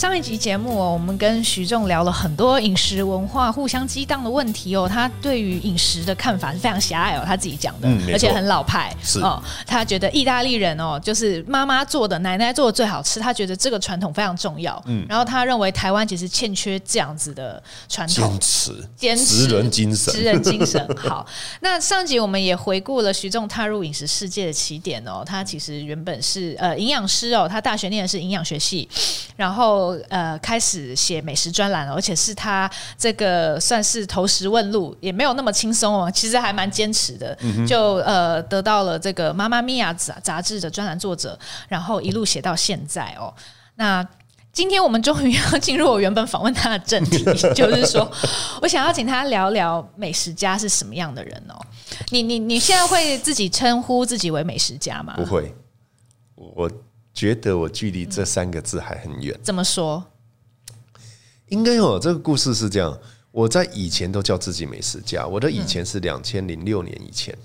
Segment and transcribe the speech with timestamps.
[0.00, 4.88] 上一集节目哦，我们跟徐仲聊了很多饮食文化互相激荡的问题哦。
[4.90, 8.90] 他对于饮食的看法是非常狭隘哦，他自己讲的，嗯、而且很老派。
[9.02, 13.20] 是哦，他觉得意大利人哦，就是妈妈做的、奶奶做的最好吃。
[13.20, 14.82] 他觉得这个传统非常重要。
[14.86, 20.82] 嗯，然后他认为台湾其实欠缺这样子的传统，坚持、坚持职人精神、职人精神。
[20.96, 21.26] 好，
[21.60, 25.22] 那上集我们也回顾了徐仲踏入饮食世界的起点哦。
[25.26, 28.88] 他其实原本是呃营养师哦，他大学念的是营养学系，
[29.36, 29.89] 然后。
[30.08, 36.10] 呃，开始写美食专栏了，而且是他这个算是投石问路，也没有那么轻松哦。
[36.10, 43.32] 其实还蛮坚持的，嗯、就呃得到了这个《妈妈咪呀》杂杂志的专栏作者，然后一路写到现在哦。
[43.76, 44.06] 那
[44.52, 48.10] 今天我们终于要进入我原本访问他的正题，就是说
[48.60, 51.54] 我想要请他聊聊美食家是什么样的人哦。
[52.10, 55.14] 你你你现在会自己称呼自己为美食家吗？
[55.16, 55.54] 不会，
[56.34, 56.70] 我。
[57.12, 59.38] 觉得我距离这三个字还很远。
[59.42, 60.04] 怎么说？
[61.48, 62.96] 应该哦，这个故事是这样。
[63.32, 65.26] 我在以前都叫自己美食家。
[65.26, 67.36] 我的以前是两千零六年以前，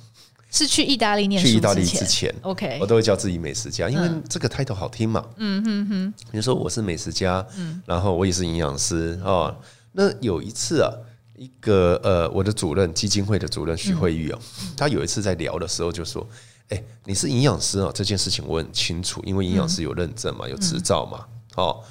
[0.51, 1.47] 是去意大利念书。
[1.47, 5.25] 去意大利之前，OK，我都会叫自己美食家，因为这个 title 好听嘛。
[5.37, 6.13] 嗯哼哼。
[6.31, 9.55] 比如说我是美食家，嗯然后我也是营养师哦。
[9.91, 10.89] 那有一次啊，
[11.35, 14.39] 一个呃，我的主任基金会的主任徐慧玉哦，
[14.77, 16.27] 他有一次在聊的时候就说。
[16.69, 21.25] 哎，你是营养师哦，这件事情我很清楚，因为营养师有认证嘛，有执照嘛。
[21.55, 21.83] 哦，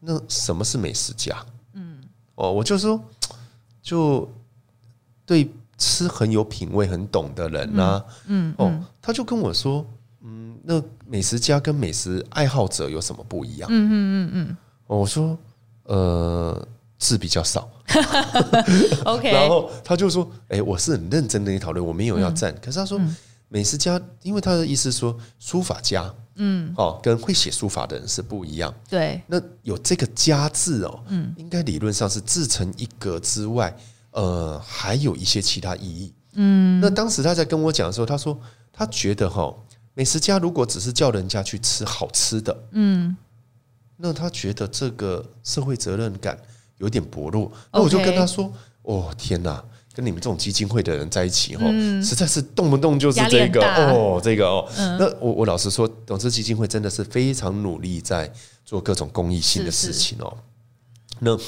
[0.00, 1.34] 那什么是美食家？
[1.72, 1.98] 嗯，
[2.34, 3.02] 哦，我就说，
[3.82, 4.30] 就
[5.24, 8.04] 对吃很有品味、很懂的人呐。
[8.26, 9.84] 嗯，哦，他就跟我说，
[10.20, 13.68] 嗯，那美食家跟美食爱好者有什么不一样？
[13.72, 14.56] 嗯嗯嗯嗯。
[14.86, 15.38] 我说，
[15.84, 16.68] 呃，
[16.98, 17.66] 字比较少。
[19.06, 23.00] OK， 然后他就说，哎，我是很认真的讨论，我没有要赞，可是他说。
[23.52, 28.74] 美食家，因为他的意思说，书法家，嗯，哦，跟会写书法的人是不一样。
[28.88, 33.76] 对，那有这个“家”字哦，嗯，应该理论上是自成一格之外，
[34.12, 36.14] 呃，还有一些其他意义。
[36.32, 38.40] 嗯，那当时他在跟我讲的时候，他说
[38.72, 39.54] 他觉得哈，
[39.92, 43.14] 美食家如果只是叫人家去吃好吃的，嗯，
[43.98, 46.38] 那他觉得这个社会责任感
[46.78, 47.52] 有点薄弱。
[47.70, 49.62] 那我就跟他说，哦，天哪！
[49.94, 51.66] 跟你们这种基金会的人在一起，哈，
[52.02, 54.66] 实在是动不动就是这个哦，这个哦。
[54.98, 58.32] 那我我老实说，董事基金会真的是非常努力在
[58.64, 60.36] 做各种公益性的事情哦。
[61.24, 61.38] 那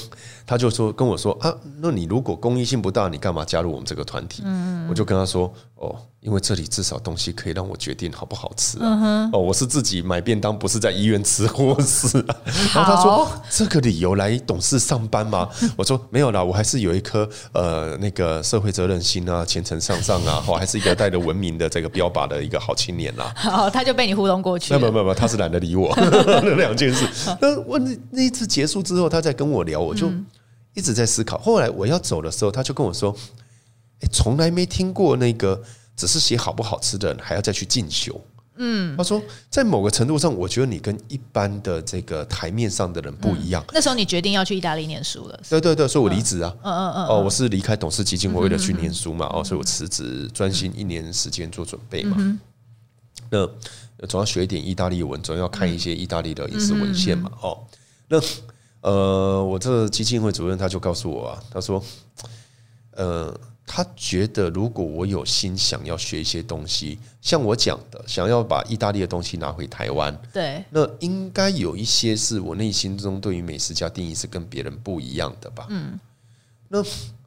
[0.47, 4.41] 他就说跟我说啊，那你如果公益性不大，你干嘛加入我们这个团体？
[4.45, 5.95] 嗯我就跟他说哦。
[6.25, 9.29] 因为这里至少东西可以让我决定好不好吃啊！
[9.31, 12.17] 哦，我是自己买便当，不是在医院吃或是。
[12.73, 15.47] 然后他说：“这个理由来董事上班吗？”
[15.77, 24.73] 我说：“没有啦，我还是有一颗呃那个社会责任心啊，虔诚向上啊，我 还是一个带着文明的这个标靶的一个好青年啦。”好，他就被你糊弄过去。
[24.73, 27.07] 没有没有没有，他是懒得理我那 两件事。
[27.39, 30.09] 那我那那一次结束之后，他在跟我聊，我就
[30.73, 31.37] 一直在思考。
[31.37, 33.13] 后来我要走的时候，他就跟我说
[33.99, 35.61] ：“哎，从来没听过那个。”
[35.97, 38.19] 只是写好不好吃的人，还要再去进修。
[38.57, 43.63] 嗯，他说，在某个程度上，我觉得你跟一般的这个台面上的人不一样。
[43.71, 45.41] 那时候你决定要去意大利念书了？
[45.49, 46.53] 对对对，所以我离职啊。
[46.63, 47.07] 嗯嗯嗯。
[47.07, 49.25] 哦，我是离开董事基金会为了去念书嘛。
[49.27, 52.37] 哦，所以我辞职，专心一年时间做准备嘛。
[53.29, 53.47] 那
[54.05, 57.31] 总要学一点意大利文，总要看一些意大利的饮食文献嘛。
[57.39, 57.65] 哦，
[58.09, 58.19] 那
[58.85, 61.83] 呃，我这基金会主任他就告诉我啊，他说，
[62.91, 63.35] 呃。
[63.67, 75.65] 他觉得，如果我有心想要学一些东西，像我讲的，想要把意大利的东西拿回台湾，对，那应该有一些是我内心中对于美食家定义是跟别人不一样的吧？
[75.71, 75.99] 嗯，
[76.69, 76.77] 那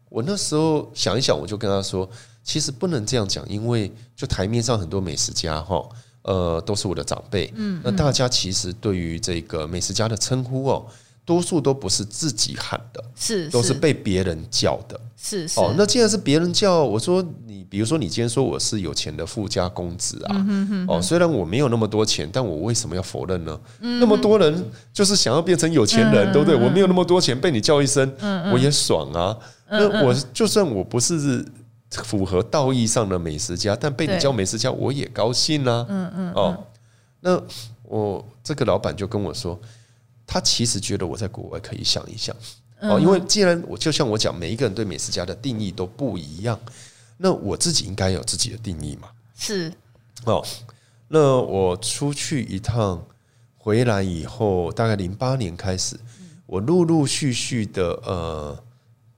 [0.08, 2.08] 我那时候想一想，我就跟他说，
[2.44, 5.88] 其实不能这样讲，因为就台面上很多美食家哈，
[6.22, 10.86] 呃，都是我的长辈，嗯，那大家其实对于这个美食家的称呼哦。
[11.28, 15.60] 多数都不是自己喊的，是都是被别人叫的，是是。
[15.60, 20.46] 哦，那既然是别人叫，我说你，比如说你今天说我是有钱的富家公子啊，
[20.88, 23.60] 哦，虽然我没有那么多钱，但我为什么要否认呢？
[23.78, 26.56] 那么多人就是想要变成有钱人，对不对？
[26.56, 28.10] 我没有那么多钱，被你叫一声，
[28.50, 29.36] 我也爽啊。
[29.70, 31.44] 那我就算我不是
[31.90, 35.84] 符合道义上的美食家，但被你叫美食家，我也高兴啊。
[35.90, 36.32] 嗯嗯。
[36.32, 36.64] 哦，
[37.20, 37.38] 那
[37.82, 39.60] 我这个老板就跟我说。
[40.28, 42.36] 他其实觉得我在国外可以想一想。
[42.80, 46.60] 哦，因为既然我就像我讲，每一个人对美食家的定义都不一样，
[47.16, 49.08] 那我自己应该有自己的定义嘛。
[49.36, 49.72] 是。
[50.24, 50.44] 哦，
[51.08, 53.04] 那我出去一趟
[53.56, 55.98] 回来以后，大概零八年开始，
[56.46, 58.62] 我陆陆续续的呃，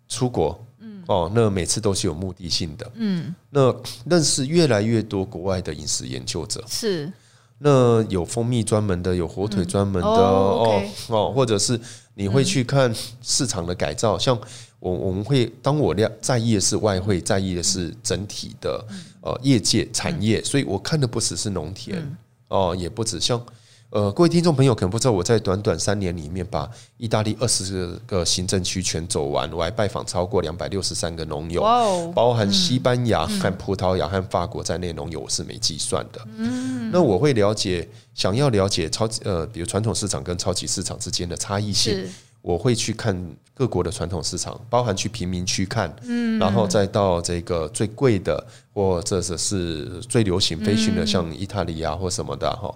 [0.08, 3.74] 出国，嗯，哦，那每次都是有目的性的，嗯，那
[4.06, 7.12] 认识越来越多国外的饮食研究者，是，
[7.62, 11.78] 那有蜂蜜专门的，有火腿专门的，嗯、哦、哦，或者是
[12.14, 12.92] 你会去看
[13.22, 14.40] 市场的改造，嗯、像
[14.78, 18.84] 我我们会，当我量在意的是外汇，在意的是整体的
[19.20, 22.16] 呃业界产业，所以我看的不只是农田，嗯、
[22.48, 23.40] 哦，也不止像。
[23.90, 31.60] 呃，各位听众朋友可能不知道，我在短短三年里面把意大利二十个行政区全走完，我还拜访超过两百六十三个农友，
[32.14, 36.20] 包含西班牙和葡萄牙和法国在内农友，我是没计算的。
[36.36, 42.08] 嗯那我会了解，想要了解超级呃，比如传统市场跟超级市场之间的差异性，
[42.42, 43.16] 我会去看
[43.54, 52.72] 各国的传统市场，包含去贫民区看，嗯然后再到这个最贵的或者是最流行飞行的，像意大利啊或什么的哈。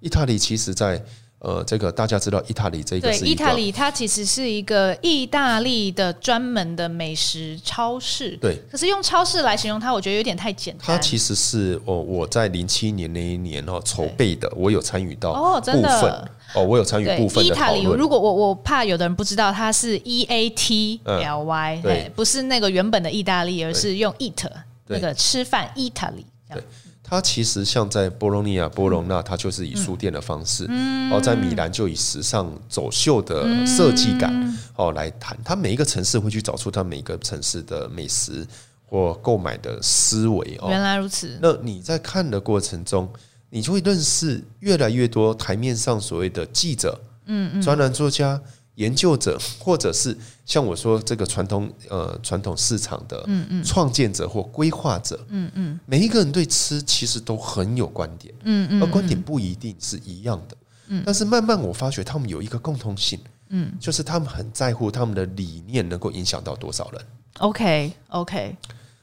[0.00, 1.02] 意大利其实在，
[1.40, 8.36] 呃，这个大家知道，意大利这个是意大利，它其实是一个意大利的专门的美食超市。
[8.38, 10.86] 对，可是用超市来形容它，我觉得有点太简单。
[10.86, 17.80] 它其实是哦，我在零七年那一年哦筹备的，我有参与到哦，真的哦，我有参与部分的讨论。
[17.80, 24.46] 意大利，如果我我怕有的人不知道，它是 E A T L Y，对，不是那个原本的意大利，而是用 eat
[24.86, 26.54] 那个吃饭，Italy 这样。
[26.54, 26.62] 对
[27.10, 30.64] 它其实像在波隆尼亚、波隆纳，它就是以书店的方式；
[31.10, 35.36] 哦，在米兰就以时尚走秀的设计感哦来谈。
[35.44, 38.46] 它每一个城市会去找出它每一个城市的美食
[38.86, 40.68] 或购买的思维哦。
[40.70, 41.36] 原来如此。
[41.42, 43.12] 那你在看的过程中，
[43.48, 46.96] 你就会认识越来越多台面上所谓的记者、
[47.26, 48.40] 嗯嗯，专栏作家。
[48.80, 50.16] 研究者，或者是
[50.46, 53.28] 像我说这个传统呃传统市场的
[53.62, 60.56] 创建者或规划者，嗯嗯，每一个人对吃其实都很有观点，嗯嗯，而观点不一定是一样的，
[60.88, 67.02] 嗯，但是慢慢我发觉他们有一个共通性，嗯，就是他们很在乎他们的理念能够影响到多少人。
[67.40, 68.56] OK OK，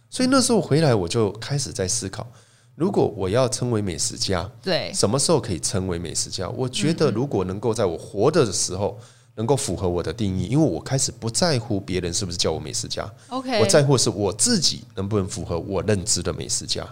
[0.10, 2.26] 所以那时候回来我就开始在思考，
[2.74, 6.50] 如果我要成为美食家，对，什么时候可以成为美食家？
[6.50, 9.00] 我觉得如果能够在我活着的时候。
[9.38, 16.84] 能够符合我的定义，因为我开始不在乎别人是不是叫我美食家，OK，我在乎的是我自己能不能符合我认知的美食家。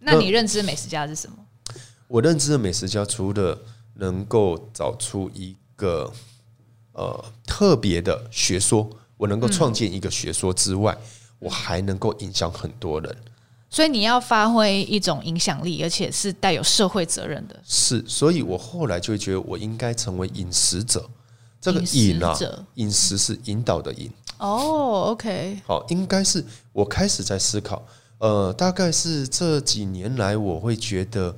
[0.00, 1.36] 那你认知的美食家是什么？
[2.08, 3.56] 我认知的美食家，除了
[3.94, 6.12] 能够找出一个
[6.94, 11.06] 呃特别的学说，我能够创建一个学说之外，嗯，
[11.38, 13.16] 我还能够影响很多人。
[13.70, 17.60] 所以你要发挥一种影响力，而且是带有社会责任的。
[17.64, 21.08] 是，所以我后来就会觉得，我应该成为饮食者。
[21.60, 22.36] 这个引啊，
[22.74, 24.10] 饮食是引导的引。
[24.38, 27.84] 哦，OK，好，应该是我开始在思考。
[28.18, 31.34] 呃，大概是这几年来，我会觉得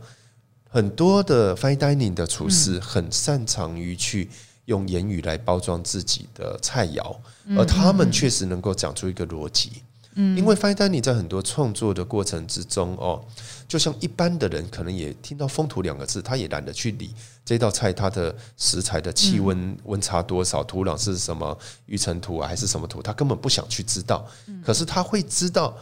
[0.68, 4.30] 很多的 fine dining 的厨师很擅长于去
[4.66, 7.16] 用言语来包装自己的菜肴，
[7.56, 9.82] 而他们确实能够讲出一个逻辑。
[10.14, 13.22] 嗯，因为 fine dining 在很多创作的过程之中哦，
[13.68, 17.14] 就像一般的人可能也听到“风土”两个字，他也懒得去理
[17.44, 24.26] 这道菜它的食材的气温温差多少，土壤是什么育成土啊，还是什么土，他根本不想去知道。
[24.64, 25.76] 可是他会知道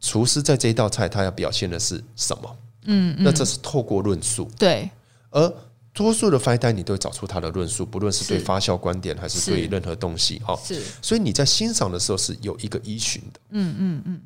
[0.00, 2.56] 厨师在这一道菜他要表现的是什么。
[2.84, 4.48] 嗯，那这是透过论述。
[4.58, 4.90] 对，
[5.30, 5.52] 而。
[5.94, 10.58] 多数的 fine dining 你都会找出他的论述，不论是对发酵观点还是对任何东西哈。
[10.64, 13.40] 是，所以你在欣赏的时候是有一个依循的。
[13.50, 14.20] 嗯嗯嗯。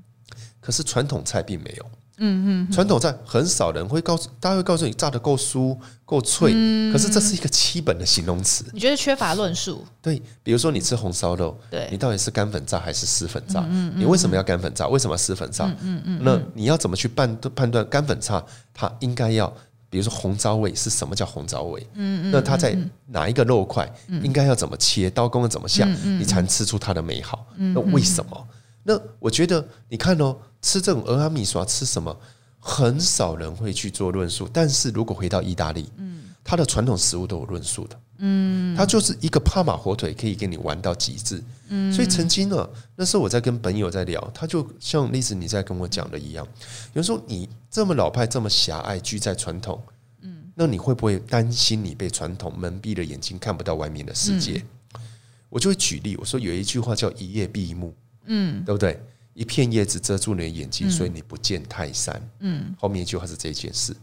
[0.60, 1.86] 可是传统菜并没有。
[2.18, 2.72] 嗯嗯。
[2.72, 6.52] 传统菜很少人会告诉大家会告诉你炸得够酥够脆，
[6.92, 8.64] 可是这是一个基本的形容词。
[8.72, 9.84] 你觉得缺乏论述？
[10.00, 13.64] 对，比如说你吃红烧肉，对，你到底是干粉炸还是湿粉炸？
[13.68, 14.86] 嗯你为什么要干粉炸？
[14.86, 15.66] 为什么要湿粉炸？
[15.82, 16.20] 嗯嗯。
[16.22, 18.42] 那你要怎么去判判断干粉炸
[18.72, 19.52] 它应该要？
[19.88, 21.86] 比如说红糟味是什么叫红糟味？
[21.94, 22.76] 嗯，那它在
[23.06, 23.90] 哪一个肉块
[24.22, 25.86] 应该要怎么切，刀工要怎么下，
[26.18, 27.46] 你才能吃出它的美好？
[27.56, 28.48] 那为什么？
[28.82, 32.16] 那我觉得你看哦，吃这种俄阿米刷吃什么，
[32.58, 34.48] 很少人会去做论述。
[34.52, 37.98] 但是如果回到意大利，嗯，它的传统食物都有论述的。
[38.18, 41.42] 嗯，他就是一个帕玛火腿，可以给你玩到极致。
[41.68, 46.46] 嗯，所以曾经呢，那时候我在跟朋友在聊，他就像例子你在跟我讲的一样，
[46.94, 49.82] 有时候你这么老派，这么狭隘，居在传统，
[50.22, 54.64] 嗯，那你会不会担心你被传统蒙蔽了眼睛，看不到外面的世界？
[54.94, 55.00] 嗯，
[55.48, 57.94] 我就会举例，我说有一句话叫一叶闭目，
[58.26, 59.00] 嗯，对不对？
[59.34, 62.18] 一片叶子遮住你的眼睛，所以你不见泰山。
[62.38, 63.94] 嗯，后面一句话是这件事，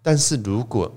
[0.00, 0.90] 但是如果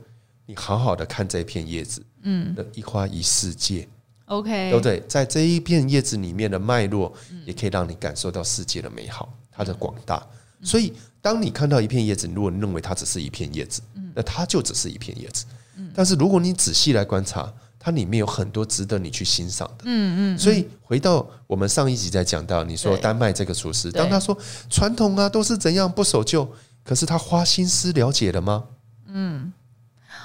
[0.45, 3.87] 你好好的看这一片叶子，嗯，那一花一世界
[4.25, 5.03] ，OK，对不对？
[5.07, 7.13] 在这一片叶子里面的脉络，
[7.45, 10.25] 也可以让你感受到世界的美好，它的广大。
[10.61, 13.81] 所以，当你看到一片叶子，如果你认为它只是一片叶子，
[14.15, 15.45] 那它就只是一片叶子。
[15.93, 19.83] 但是，如果你仔细来观察，它里面有很多值得你去欣赏的。
[19.83, 20.39] 嗯嗯。
[20.39, 24.37] 所以回到我们上一集在讲到，你说丹麦这个厨师，当他说
[24.69, 26.49] 传统啊都是怎样不守旧，
[26.81, 28.63] 可是他花心思了解了吗？
[29.07, 29.51] 嗯。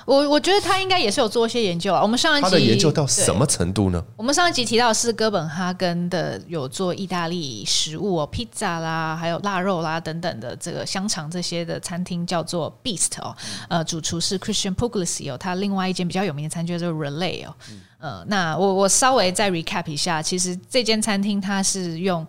[0.09, 2.03] 我我觉得他应该也是有做一些研究啊。
[2.03, 4.03] 我们上一集他的研究到什么程度呢？
[4.17, 13.37] 我们上一集提到是哥本哈根的有做意大利食物哦，披萨啦，还有腊肉啦等等的这个香肠这些的餐厅叫做 Beast 哦，
[13.69, 17.55] 呃，主厨是 Christian Puglisi 哦，他另外一间比较有名的餐厅叫做 Relais 哦，
[17.99, 22.27] 呃，那我我稍微再 recap 一下，其实这间餐厅它是用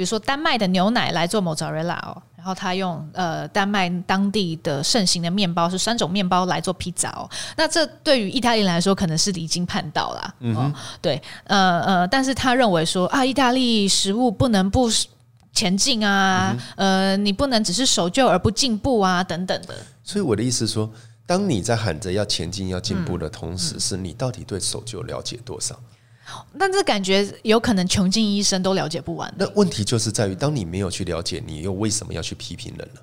[0.00, 2.22] 比如说丹麦的牛奶来做 Mozzarella 哦。
[2.34, 10.34] 然后他用呃丹麦当地的盛行的面包是三种面包来做披萨哦，那这对于意大利人来说可能是离经叛道啦。
[10.38, 14.88] 嗯对，呃呃，但是他认为说啊，意大利食物不能不
[15.52, 19.74] 前进啊，嗯、呃，你不能只是守旧而不进步啊，等等的。
[20.02, 20.90] 所以我的意思是说，
[21.26, 25.78] 当你在喊着要前进、要进步的同时，嗯、是你到底对守旧了解多少？
[26.58, 29.32] 但这感觉有可能穷尽一生都了解不完。
[29.36, 33.00] 那问题就是在于，当你没有去了解，你又为什么要去批评人呢？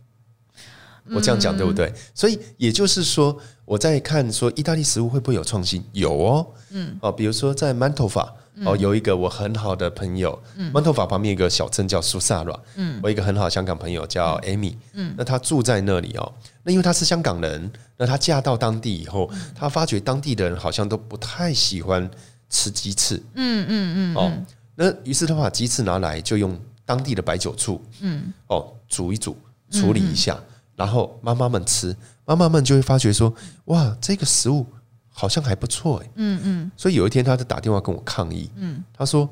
[1.09, 1.93] 我这样讲对不对？
[2.13, 5.81] 所以也就是说，我在看说意大利食物会不会有创新？
[5.93, 8.33] 有哦，嗯哦，比如说在曼托法
[8.65, 10.37] 哦，有一个我很好的朋友，
[10.73, 22.11] 曼托法旁边一个小镇叫苏萨拉，嗯，我一个很好的香港朋友叫 Amy，嗯，那她住在那里哦，那因为她是香港人，那她嫁到当地以后，她发觉当地的人好像都不太喜欢。
[22.49, 24.31] 吃鸡翅，嗯嗯嗯，哦，
[24.75, 29.37] 那于是他把鸡翅拿来，就用当地的白酒醋，嗯，哦，煮一煮，
[29.71, 30.39] 处理一下，
[30.75, 33.33] 然后妈妈们吃，妈妈们就会发觉说，
[33.65, 34.65] 哇，这个食物
[35.09, 39.29] 好像还不错，哎，嗯嗯，所以有一天他就打电话跟我抗议，嗯，他说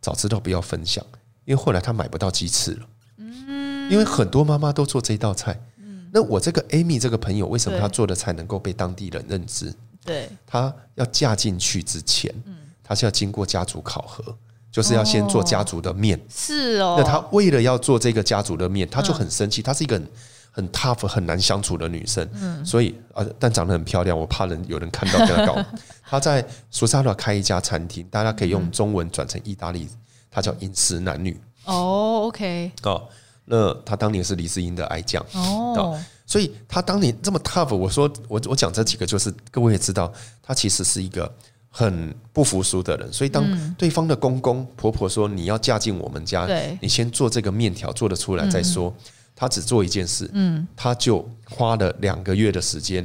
[0.00, 1.04] 早知道不要分享，
[1.44, 9.74] 因为后来他买不到鸡翅了，嗯，因为很多妈妈都做这道菜，嗯，那我这个 Amy 这个朋友，为什么他做的菜能够被当地人认知？
[10.04, 14.22] 对，他要嫁进去之前，嗯，他是要经过家族考核，
[14.70, 16.20] 就是要先做家族的面。
[16.28, 19.62] 是哦，那他为了要做这个家族的面，他就很生气。
[19.62, 20.08] 她是一个很
[20.50, 25.64] 很 tough、很难相处的女生，嗯，所以啊，但长得很漂亮，我怕人有人看到跟她搞。
[26.06, 29.88] 她在苏萨拉开一家餐厅，大家可以用中文转成意大利，
[30.30, 31.40] 她叫饮食男女。
[31.64, 33.08] 哦，OK，哦，
[33.46, 35.24] 那她当年是李世英的爱将。
[35.32, 35.98] 哦。
[36.26, 40.12] 所以他当你这么 tough，我说我我讲这几个，就是各位也知道，
[40.42, 41.32] 他其实是一个
[41.68, 43.12] 很不服输的人。
[43.12, 43.44] 所以当
[43.76, 46.46] 对方的公公婆婆说你要嫁进我们家，
[46.80, 48.94] 你先做这个面条做得出来再说。
[49.36, 50.30] 他只做一件事，
[50.76, 53.04] 他就花了两个月的时间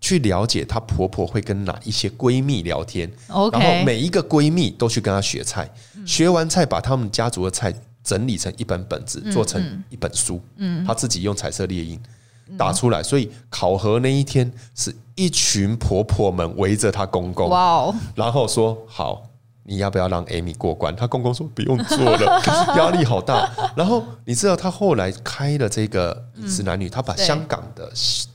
[0.00, 3.08] 去了解她婆婆会跟哪一些闺蜜聊天，
[3.52, 5.70] 然后每一个闺蜜都去跟她学菜，
[6.04, 7.72] 学完菜把他们家族的菜。
[8.04, 10.38] 整理成一本本子，做成一本书。
[10.56, 11.98] 嗯，他自己用彩色列印
[12.58, 17.48] 打出来，所以考核那一天是一群婆婆们围着他公公。
[17.48, 17.94] 哇哦！
[18.14, 19.22] 然后说好，
[19.62, 20.94] 你要不要让 Amy 过关？
[20.94, 22.42] 他公公说不用做了，
[22.76, 23.50] 压力好大。
[23.74, 27.90] 然后你知道他后来开了这个饮食男女，他把香港的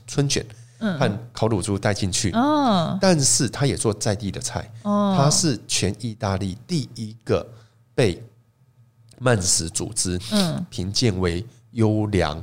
[0.08, 0.44] 春卷
[0.80, 2.32] 和烤乳猪带进去。
[2.34, 4.68] 嗯，但是他也做在地的菜。
[4.82, 7.46] 哦，他是全意大利第一个
[7.94, 8.20] 被。
[9.22, 10.18] 慢食组织
[10.70, 12.42] 评鉴为优良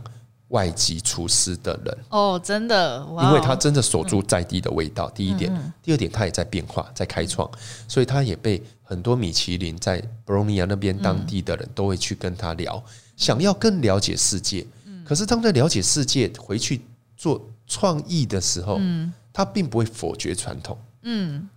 [0.49, 5.09] 外籍厨师的人哦，真的，因为他真的守住在地的味道。
[5.09, 7.49] 第一点，第二点，他也在变化，在开创，
[7.87, 12.81] 所以他也被很多米其林在博洛尼亚那边当地的人都会去跟他聊，
[13.15, 14.65] 想要更了解世界。
[15.03, 16.81] 可是当在了解世界回去
[17.17, 20.77] 做创意的时候，嗯他并不会否决传统。
[21.01, 21.49] 嗯，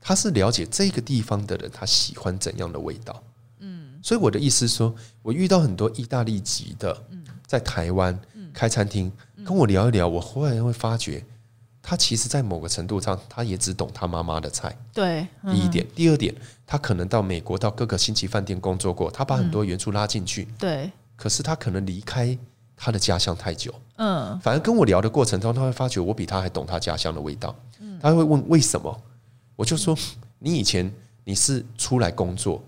[0.00, 3.22] 他是了解这个地方的人，他喜欢怎样的味道。
[4.04, 6.94] 所以我的意思是说，我遇到很多意大利籍的，
[7.46, 8.16] 在台湾
[8.52, 9.10] 开餐厅，
[9.42, 11.24] 跟我聊一聊，我忽然会发觉，
[11.80, 14.76] 他其实，在某个程度上，他也只懂他妈妈的菜。
[14.92, 16.34] 对，第一点，第二点，
[16.66, 20.46] 他可能到美国到各个星级饭店工作过，他把很多元素拉进去。
[20.58, 22.36] 对，可是他可能离开
[22.76, 23.74] 他的家乡太久。
[23.96, 27.56] 嗯，反而跟我聊的过程中，他会发觉我比他还懂他家乡的味道。
[28.02, 29.00] 他会问为什么？
[29.56, 29.96] 我就说，
[30.38, 30.92] 你以前
[31.24, 32.62] 你是出来工作。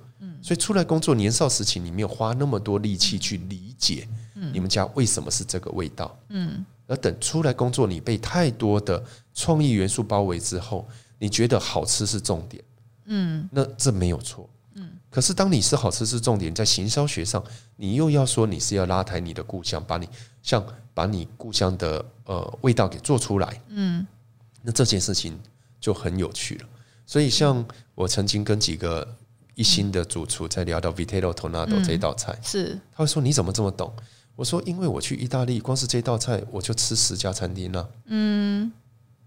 [0.46, 4.06] 所以出来工作，年少时期你没有花那么多力气去理解，
[4.52, 10.88] 你们家为什么是这个味道，嗯，而等出来工作，你被太多的创意元素包围之后，
[11.18, 12.62] 你觉得好吃是重点，
[13.06, 17.42] 嗯，那这没有错，嗯，可是当你是好吃是重点，在行销学上，
[17.74, 20.08] 你又要说你是要拉抬你的故乡，把你
[20.44, 24.06] 像把你故乡的呃味道给做出来，嗯，
[24.62, 25.36] 那这件事情
[25.80, 26.68] 就很有趣了。
[27.04, 29.16] 所以像我曾经跟几个。
[29.56, 33.92] 一心的主厨在聊到 Vitello Tonato 这一道菜，是他会说，你怎么这么懂？
[34.36, 37.88] 我说因为我去意大利，光是这道菜我就吃十家餐厅了。
[38.04, 38.70] 嗯，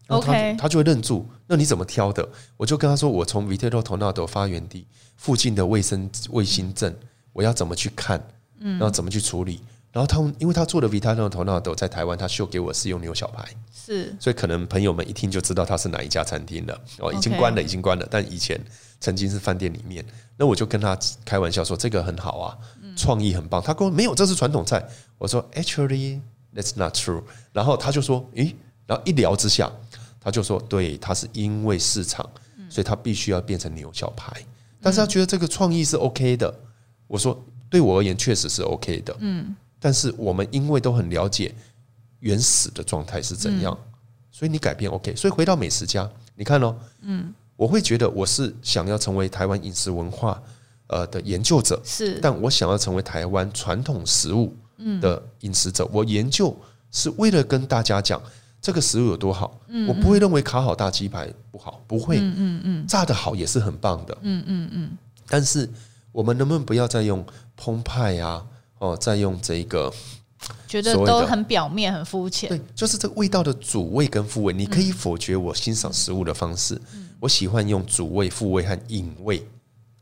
[0.06, 1.28] 然后他 OK 他就会愣住。
[1.48, 2.30] 那你怎么挑的？
[2.58, 4.86] 我就跟他说，我从 Viterbo Tornado 发源地
[5.18, 6.96] 附近的卫生卫星镇，
[7.34, 8.24] 我要怎么去看？
[8.60, 9.62] 嗯然后怎么去处理？
[9.92, 13.44] 然后他们因为他做的 Viterbo Tornado 在台湾，他秀给我是用牛小排，
[13.74, 16.80] 是，所以可能朋友们一听就知道他是哪一家餐厅了。
[17.00, 18.08] 哦，已经关了，已经关了。
[18.12, 18.62] 但以前
[19.00, 20.06] 曾经是饭店里面，
[20.38, 22.58] 那我就跟他开玩笑说这个很好啊，
[22.96, 23.62] 创意很棒。
[23.62, 24.86] 他跟我没有，这是传统菜。
[25.18, 26.20] 我说 Actually
[26.53, 27.24] that's not true。
[27.53, 29.72] 然后他就说，诶，然后一聊之下，
[30.20, 32.29] 他就说，对，他是因为市场，
[32.70, 34.34] 所以他必须要变成牛小排。
[34.82, 36.53] 但是他觉得这个创意是 OK 的。
[37.08, 39.15] 我说，对我而言确实是 OK 的。
[39.20, 41.53] 嗯，但是我们因为都很了解
[42.20, 43.77] 原始的状态是怎样，
[44.32, 45.15] 所以你改变 OK。
[45.15, 50.42] 所以回到美食家，你看哦，嗯，我会觉得我是想要成为台湾饮食文化
[50.88, 54.56] 呃的研究者，是，但我想要成为台湾传统食物
[55.01, 55.86] 的饮食者。
[55.92, 56.56] 我研究
[56.89, 58.22] 是为了跟大家讲
[58.62, 59.60] 这个食物有多好。
[59.89, 64.98] 我不会认为烤好大鸡排不好，不会，嗯嗯，炸得好也是很棒的，嗯嗯嗯。
[65.28, 65.70] 但是
[66.13, 67.25] 我们能不能不要再用
[67.58, 68.42] 澎湃啊？
[68.78, 69.92] 哦，再用这个。
[70.66, 72.48] 觉得都很表面、很肤浅。
[72.48, 76.80] 对，就是这个味道的主味跟副味，你可以否决我欣赏食物的方式。
[77.20, 79.46] 我喜欢用主味、副位和隐味，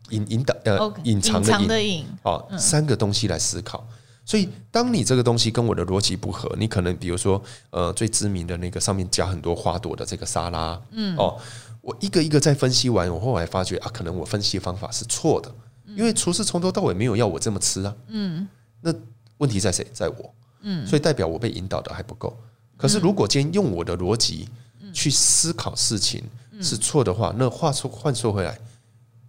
[0.10, 3.88] 隐隐的呃隐藏的隐，哦，三个东西来思考。
[4.26, 11.40] 所以，当你这个东西跟我的逻辑不合，你可能比如说呃最知名的那个上面加很多花朵的这个沙拉，嗯，哦，
[11.82, 15.54] 我一个一个在分析完，我后来发觉啊，可能我分析的方法是错的，
[15.96, 18.48] 因为厨师从头到尾没有要我这么吃啊，嗯，
[18.82, 18.94] 那。
[19.40, 19.86] 问题在谁？
[19.94, 20.34] 在我。
[20.62, 22.36] 嗯，所以代表我被引导的还不够。
[22.76, 24.50] 可是如果今天用我的逻辑
[24.92, 26.24] 去思考事情
[26.62, 28.60] 是错的话，那话说换说回来，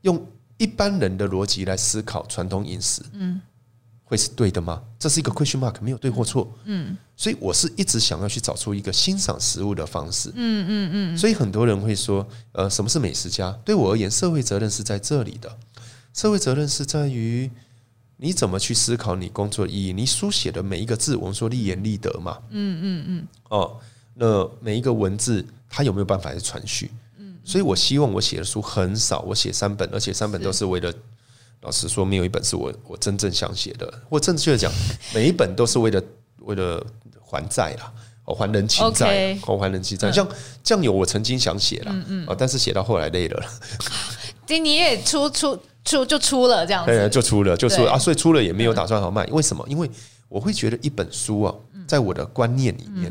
[0.02, 0.24] 用
[0.56, 3.40] 一般人的逻辑来思考传统饮食，嗯，
[4.04, 4.82] 会是对的吗？
[4.98, 6.52] 这是一个 question mark，没有对或错。
[6.64, 10.30] 嗯，所以我是一直想要去找出一个欣赏食物的方式。
[10.34, 11.18] 嗯嗯嗯。
[11.18, 13.50] 所以很多人会说，呃，什么是美食家？
[13.64, 15.58] 对我而言，社会责任是在这里的。
[16.14, 17.50] 社会责任是在于。
[18.20, 19.92] 你怎么去思考你工作意义？
[19.92, 22.36] 你书写的每一个字，我们说立言立德嘛。
[22.50, 23.26] 嗯嗯嗯。
[23.48, 23.76] 哦，
[24.14, 26.90] 那每一个文字，它有没有办法去传续？
[27.48, 27.50] 嗯。
[27.50, 30.92] 所以我希望我写的书很少，我写三本，而且三本都是为了，
[31.62, 33.92] 老实说，没有一本是我我真正想写的。
[34.10, 34.70] 或正确的讲，
[35.14, 36.02] 每一本都是为了
[36.40, 36.84] 为了
[37.20, 37.92] 还债啦，
[38.24, 40.12] 哦，还人情债，哦，还人情债。
[40.12, 40.28] 像
[40.62, 43.42] 酱油，我曾经想写啦，嗯嗯，但是写到后来累了。
[44.46, 45.58] 今你也出出。
[45.84, 47.98] 出就出了这样子，对， 就出了，就出了啊！
[47.98, 49.64] 所以出了也没有打算好卖，为什么？
[49.70, 49.90] 因为
[50.28, 51.54] 我会觉得一本书啊，
[51.86, 53.10] 在我的观念里面，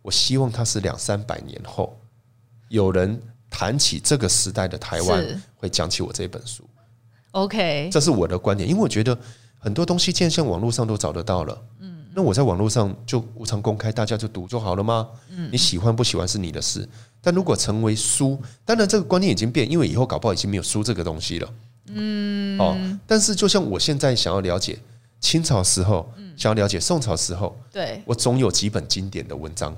[0.00, 1.98] 我希望它是两三百年后
[2.68, 3.20] 有人
[3.56, 6.68] 谈起这个时代的台湾，会讲起我这本书。
[7.30, 9.16] OK，这是我的观点，因为我觉得
[9.60, 15.08] 很多东西现在像网络上都找得到了，嗯，那我在网络上就无偿公开，大家就读就好了吗？
[15.30, 16.88] 嗯，你喜欢不喜欢是你的事，
[17.20, 21.48] 但如果成为书，当然这个观念已经变，因为以后搞不好已经没有书这个东西了。
[21.86, 24.76] 嗯，哦，但是就像我现在想要了解
[25.20, 29.76] 清朝时候，想要了解宋朝时候，对，我总有几本经典的文章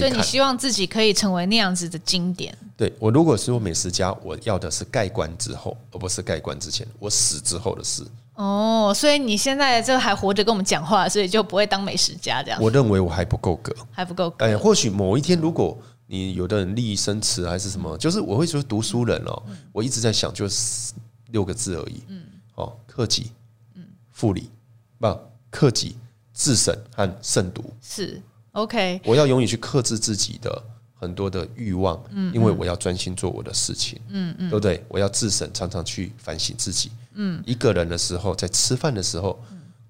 [0.00, 0.10] 可以看。
[0.10, 2.56] 所以你希望自己可以成为那样子的经典？
[2.76, 8.06] 对，我如果是美食家，我要的是盖棺之后，而不是盖棺之前，我死之后的事。
[8.34, 12.62] 哦，所以你现在这还活着跟我们讲话，所以就不会当美食家这样？
[12.62, 14.44] 我认为我还不够格，还不够格。
[14.44, 20.92] 哎，或许某一天，如果你有的人利益生辞还是什么，就是我会说读书人哦，我一直在想就是。
[21.32, 22.22] 六个字而已，嗯，
[22.54, 23.32] 哦，克己，
[23.74, 23.82] 嗯，
[24.12, 24.48] 复礼，
[24.96, 25.18] 不，
[25.50, 25.96] 克己、
[26.32, 28.22] 自省和慎独，是
[28.56, 29.00] OK。
[29.04, 30.62] 我要永远去克制自己的
[30.94, 34.84] 很多的欲望，嗯，因为我要专心做我的事情，嗯嗯，对不对？
[34.88, 39.38] 我要自省，常常去反省自己，嗯，一个人的时候，在吃饭的时候，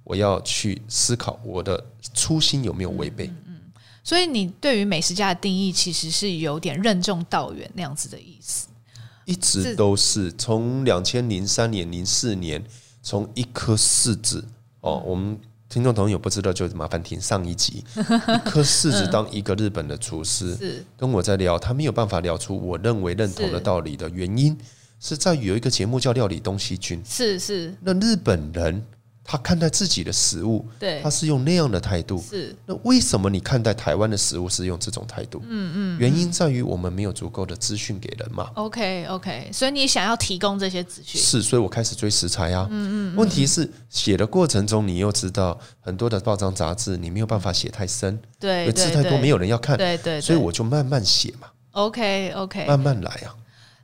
[0.04, 3.60] 我要去思考我的初心有没有违背，嗯，
[4.02, 8.68] 所以你对于美食家的定义，其实是有点任重道远那样子的意思。
[9.24, 12.64] 一直都是从两千零三年、零四年，
[13.02, 14.44] 从一颗柿子
[14.80, 15.36] 哦，我们
[15.76, 24.56] 听众朋友不知道就麻烦听上一集，一颗柿子当一个日本的厨师跟我在聊，他没有办法聊出我认为认同的道理的原因，
[24.98, 28.82] 是在于有一个节目叫《料理东西君》，是是，那日本人。
[29.26, 32.22] 他看待自己的食物，对，他是用那样的态度。
[32.22, 35.42] 是，那为什么你看待台湾的食物是用这种态度？
[35.48, 38.50] 嗯嗯，原因在于我们没有足够的资讯给人嘛。
[38.54, 42.68] OK OK，所以你想要提供这些资讯，是，所以我开始追食材啊。
[42.70, 51.48] 嗯嗯，问题是写的过程中，你又知道很多的报章杂志，你没有办法写太深，对，字太多没有人要看，对对，所以我就慢慢写嘛。
[51.72, 53.34] OK OK，慢慢来啊。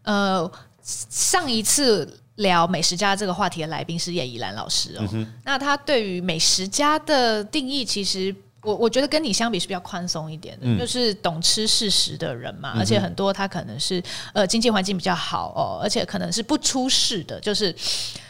[0.05, 0.52] 呃，
[0.83, 2.20] 上一次。
[2.37, 17.75] 聊美食家这个话题的来宾是叶怡兰老师哦，嗯、那他对于美食家的定义，其实我我觉得跟你相比是比较宽松一点的，嗯、就是懂吃事实的人嘛，嗯、而且很多他可能是呃经济环境比较好哦，而且可能是不出事的，就是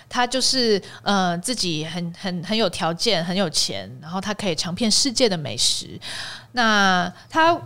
[0.08, 6.00] 他就是呃自己很很很有条件，很有钱，然后他可以尝遍世界的美食。
[6.52, 7.56] 那他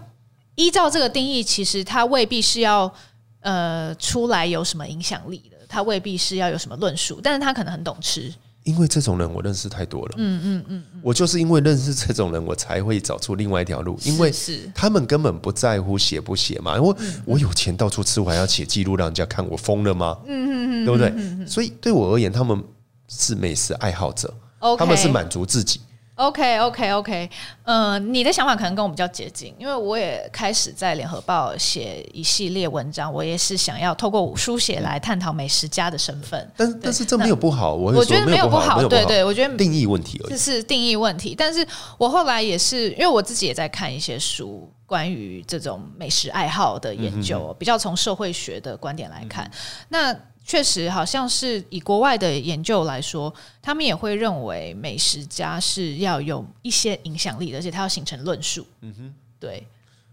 [0.55, 2.93] 依照这个定义，其实他未必是要
[3.41, 8.33] 呃出来有什么影响力的，他未必是要有什么论述，但是他可能很懂吃。
[8.65, 13.99] 因为这种人我认识太多了，嗯嗯嗯，我就是因为认识这种人，我才会找出另外一条路。
[14.03, 14.33] 因为
[14.75, 20.17] 他们根本不在乎写不写嘛，因为我有钱到处吃，我还要写记录让人家看，我疯了吗？
[20.27, 21.47] 嗯嗯嗯，对不对？
[21.47, 22.59] 所以对我而言，他们
[23.07, 24.33] 是美食爱好者，
[24.79, 25.79] 他们是满足自己。
[26.17, 27.31] OK，OK，OK，
[27.65, 36.51] 嗯，你的想法可能跟我比较接近，因为我也开始在联合报写一系列文章，我也是想要透过书写来探讨美食家的身份。
[36.57, 41.35] 但对但是这没有不好，我我觉得没有不好，对对，我觉得定义问题而已，这是定义问题。
[41.37, 41.67] 但是
[41.99, 49.51] 我后来也是，因为我自己也在看一些书，关于这种美食爱好的研究，嗯、比较从社会学的观点来看，嗯、
[49.91, 50.17] 那。
[50.47, 58.65] 确实，好像是以国外的研究来说，他们也会认为美食家是要有一些影响力的，而且他要形成论述。
[58.83, 59.67] 嗯哼，对。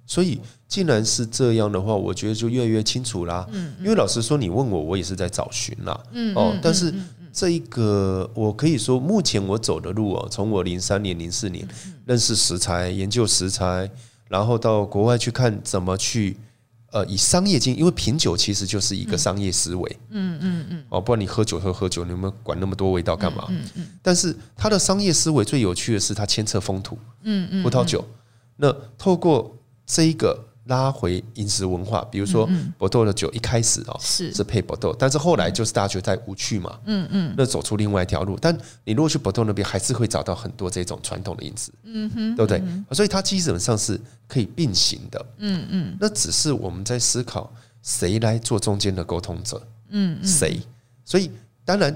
[0.08, 3.48] 所以，既然是这样的话，我觉得就越来越清楚啦。
[3.52, 6.04] 嗯，因为老实说，你问我，我也是在找寻啦。
[6.12, 6.92] 嗯，哦，但是
[7.32, 11.66] 这一个，我可以说，目前我走的路哦，从我零三年、零四年
[12.06, 13.90] 认识食材、研究食材，
[14.28, 16.38] 然后到国外去看怎么去。
[16.94, 23.48] 呃，以商业经，因为品酒其实就是一个商业思维，嗯嗯嗯，哦，不然你喝酒喝喝酒，你有没有管那么多味道干嘛？
[23.50, 23.88] 嗯嗯。
[24.02, 28.08] 但是它的商业思维最有趣的是，它牵扯风土，嗯嗯，葡萄酒。
[28.58, 30.48] 那透过这一个。
[30.66, 38.38] 拉回饮食文化，比如说波多的酒一开始哦是是配波多，但是后来就是大家觉得太无趣嘛，嗯嗯，那走出另外一条路。
[38.42, 42.64] 但你如果去波多那边，还是会找到很多这种传统的饮食，嗯哼，对不对？
[42.92, 45.98] 所以它基本上是可以并行的，嗯嗯。
[46.00, 50.62] 那只是我们在思考谁来做中间的沟通者，嗯嗯，谁？
[51.04, 51.30] 所以
[51.66, 51.94] 当然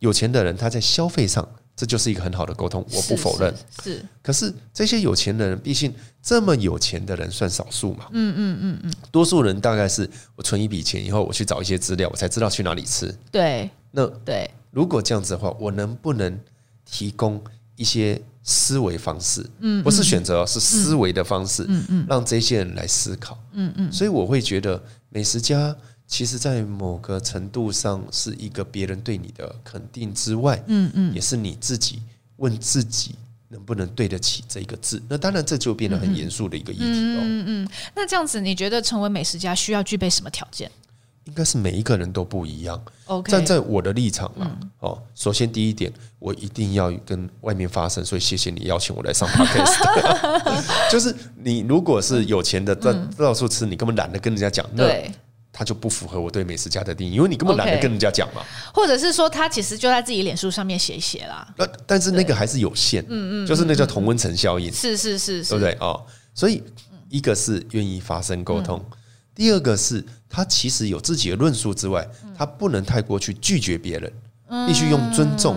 [0.00, 1.48] 有钱的人他在消费上。
[1.80, 3.50] 这就是一个很好的沟通，我不否认。
[3.82, 5.90] 是，是，是，可是这些有钱的人，毕竟
[6.22, 8.04] 这么有钱的人算少数嘛。
[8.10, 13.10] 嗯嗯嗯嗯，多数人大概是我存一笔钱以后，我去找一些资料，我才知道去哪里吃。
[13.32, 16.38] 对，那对，如果这样子的话，我能不能
[16.84, 17.42] 提供
[17.76, 19.42] 一些思维方式？
[19.60, 21.64] 嗯，不是选择，是思维的方式。
[21.66, 23.42] 嗯嗯，让这些人来思考。
[23.52, 25.74] 嗯嗯，所以我会觉得美食家。
[26.10, 32.02] 其实，在某个程度上，是一个别人对你的肯定之外，嗯嗯，也是你自己
[32.38, 33.14] 问自己
[33.48, 35.00] 能不能对得起这个字。
[35.08, 37.20] 那当然，这就变得很严肃的一个议题哦。
[37.22, 40.68] 嗯嗯，那这样子，你觉得成为美食家需要具备什么条件？
[41.26, 42.82] 应该是每一个人都不一样。
[43.04, 50.90] OK，站在我的立场啊，哦，首先第一点，我一定要跟外面发声，所以谢谢你邀请我来上 Podcast。
[50.90, 54.66] 就是你如果是有钱的，在到处吃，你根本懒得跟人家讲。
[54.74, 55.08] 对。
[55.60, 58.40] 他就不符合我对美食家的定义，因为你根本懒得跟人家讲嘛。
[58.72, 61.46] 或者是说，他其实就在自己脸书上面写一写啦。
[61.54, 66.02] 那但是那个还是有限，嗯嗯，就是那叫同温层效应，是是是，对不对哦？
[66.34, 66.62] 所以
[67.10, 68.96] 一个是愿意发生沟通，嗯、
[69.34, 74.10] 第二个是他其实有自己的论述之外，他不能太过去拒绝别人，
[74.66, 75.56] 必须用尊重。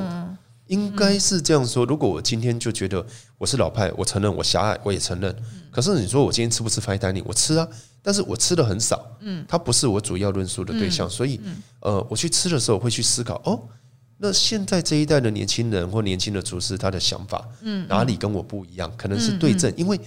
[0.67, 1.85] 应该是这样说。
[1.85, 3.05] 如果我今天就觉得
[3.37, 5.35] 我是老派，我承认我狭隘，我也承认。
[5.69, 7.23] 可是你说我今天吃不吃 fine dining？
[7.25, 7.67] 我吃啊，
[8.01, 9.05] 但是我吃的很少。
[9.21, 11.09] 嗯，它不是我主要论述的对象。
[11.09, 11.39] 所以，
[11.79, 13.61] 呃，我去吃的时候会去思考哦，
[14.17, 18.91] 那现在这一代的年轻人或年轻的厨师，他的想法，嗯，哪里跟我不一样？
[18.95, 19.99] 可能是对症，因为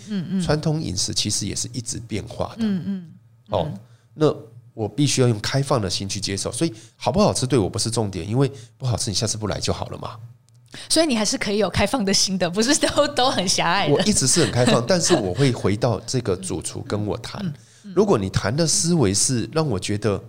[0.43, 2.59] 传统饮食其实也是一直变化的。
[2.61, 3.13] 嗯嗯。
[3.51, 3.71] 哦，
[4.15, 4.35] 那
[4.73, 6.51] 我必须要用开放的心去接受。
[6.53, 10.17] 所以，好不好吃对我不是重点，因为不好吃，你下次不来就好了嘛。
[10.89, 13.95] 所以你还是可以有开放的心的，不是 都都很狭隘的。
[13.95, 17.53] 我一直是很开放，但是我会回到这个主厨跟我谈。
[17.95, 20.21] 如果你谈的思维是让我觉得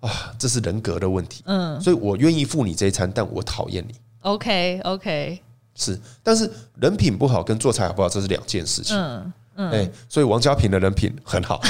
[0.00, 3.94] 啊，这是人格的问题，嗯，所以我愿意付你这一餐，但我讨厌你。
[4.20, 5.40] OK OK，
[5.74, 8.96] 是，但是人品不好跟做菜好不好，这是两件事情。
[8.96, 9.32] 嗯。
[9.58, 11.60] 哎、欸，所以王家平的人品很好，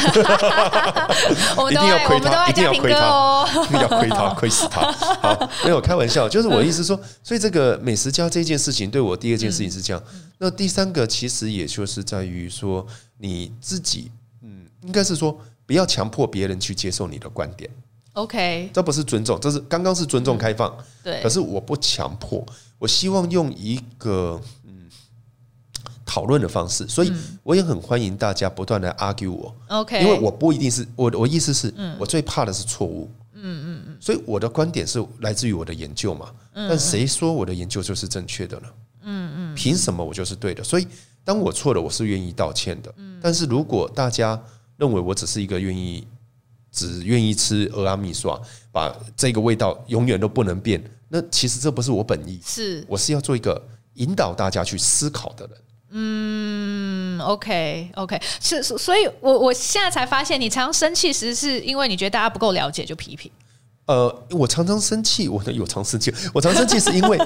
[1.70, 4.92] 一定要亏他，一定要亏他，一定要亏他，亏死他。
[5.22, 10.02] 好，没有开玩笑，就是我的意思说，所以这个美食家这件事情，对我第二件事情是这样。
[10.36, 14.10] 那第三个其实也就是在于说，你自己，
[14.42, 17.70] 嗯，应该是说不要强迫别人去接受你的观点。
[18.12, 21.22] OK，这不是尊重，这是刚刚是尊重开放，对。
[21.22, 22.44] 可是我不强迫，
[22.78, 24.38] 我希望用一个。
[26.18, 27.12] 讨论的方式，所以
[27.44, 38.66] 我也很欢迎大家不断来 argue 我，OK，因为我不一定是我，我意思是我最怕的是错误，嗯嗯嗯，所以我的观点是来自于我的研究嘛，但谁说我的研究就是正确的呢？
[39.02, 40.64] 嗯嗯，凭什么我就是对的？
[40.64, 40.88] 所以
[41.22, 42.92] 当我错了，我是愿意道歉的。
[42.96, 44.42] 嗯，但是如果大家
[44.76, 46.04] 认为我只是一个愿意
[46.72, 48.28] 只愿意吃蚵仔面线，
[48.72, 52.40] 把这个味道永远都不能变，那其实这不是我本意。
[52.44, 53.62] 是，我是要做一个
[53.94, 55.56] 引导大家去思考的人。
[55.90, 63.30] 嗯，OK OK，是，所以我我现在才发现，你常常生气，其实是因为你觉得大家不够了解，就批评。
[63.86, 67.18] 呃，我常常生气，我有常生气，我常生气是因为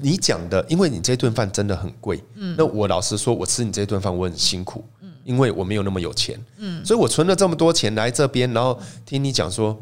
[0.00, 2.20] 你讲的，因为你这顿饭真的很贵。
[2.34, 4.84] 嗯，那我老实说，我吃你这顿饭我很辛苦。
[5.00, 6.36] 嗯，因为我没有那么有钱。
[6.56, 9.80] 嗯，所以我存了这么多钱来这边，然后听你讲说，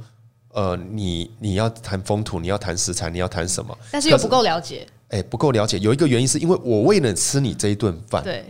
[0.52, 3.74] 呃，你你要谈风土，你要谈食材，你要谈什么？
[3.90, 4.86] 但是又不够了解。
[5.10, 8.44] 哎，不够了解，有一个原因是因为我为了吃你这一顿饭，对，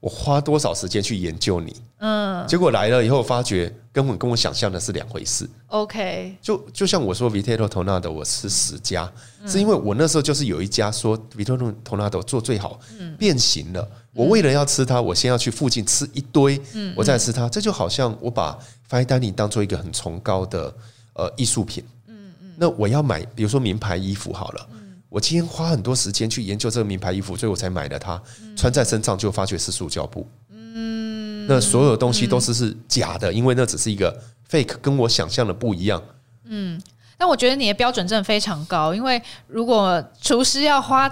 [0.00, 5.48] 我花多少时间去研究你，嗯，结果来了以后发觉根本跟我想象的是两回事。
[5.68, 9.10] OK，就就像我说 Vitello Tonado 我吃十家，
[9.46, 12.78] 是因为我那时候就是有一家说 Vitello Tonado 做最好，
[13.18, 13.88] 变形了。
[14.12, 17.48] 我为了要吃它，我先要去附近吃一堆，嗯我再吃它。
[17.48, 18.56] 这就好像我把
[18.88, 20.72] Fine Dining 当做一个很崇高的
[21.14, 24.68] 呃艺术品，嗯嗯，那我要买，比如说名牌衣服好了。
[25.14, 28.20] 我今天花很多时间去研究这个名牌衣服，所以我才买了它。
[28.56, 30.28] 穿在身上就发觉是塑胶布。
[30.50, 36.02] 嗯，那所有东西都是是假的，因为那只是一个 fake，跟我想象的不一样。
[36.46, 36.82] 嗯，
[37.16, 41.08] 但我觉得你的标准真的非常高，因为如果厨师要花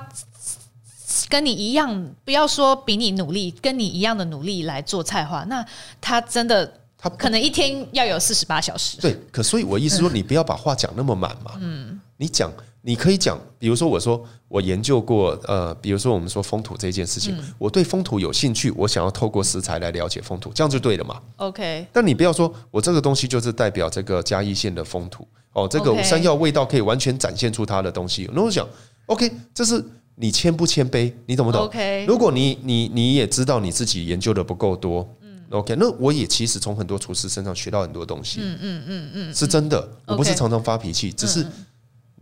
[1.28, 5.64] 跟你一样，不要说比你努力，跟你一样的努力来做菜的话，那
[6.00, 9.00] 他真的他可能一天要有四十八小时。
[9.00, 11.52] 对，可所以我意思说，你不要把话讲那么满嘛。
[11.60, 12.50] 嗯，你讲。
[12.84, 21.22] 你可以讲，比如说我说我研究过，呃，比如说我们说风土这件事情，嗯、我对风土有兴趣，我想要透过食材来了解风土，这样就对了嘛。
[21.36, 28.28] OK，但你不要说我这个东西就是代表这个嘉义县的风土哦，这个山药味道可以完全展现出它的东西。
[28.34, 28.68] 那我想
[29.06, 29.84] ，OK，这是
[30.16, 41.46] 你谦不谦卑，你懂不懂？OK，如果你你你也知道你自己研究的不够多，嗯，OK，那我也其实从很多厨师身上学到很多东西，嗯嗯嗯嗯，是真的，我不是常常发脾气，只是。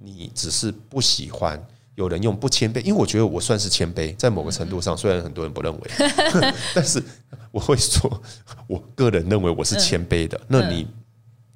[0.02, 1.62] 你只是不喜欢
[1.94, 5.90] 有人用不谦卑，因为我觉得我算是谦卑，在某个程度上，虽然很多人不认为，
[6.74, 7.02] 但是
[7.50, 8.22] 我会说，
[8.66, 10.40] 我个人认为我是谦卑的。
[10.48, 10.86] 那你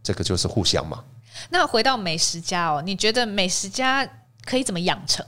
[0.02, 1.02] 这个就是互相嘛。
[1.50, 4.07] 那回到美食家哦，你觉得美食家
[4.44, 5.24] 可以怎么养成？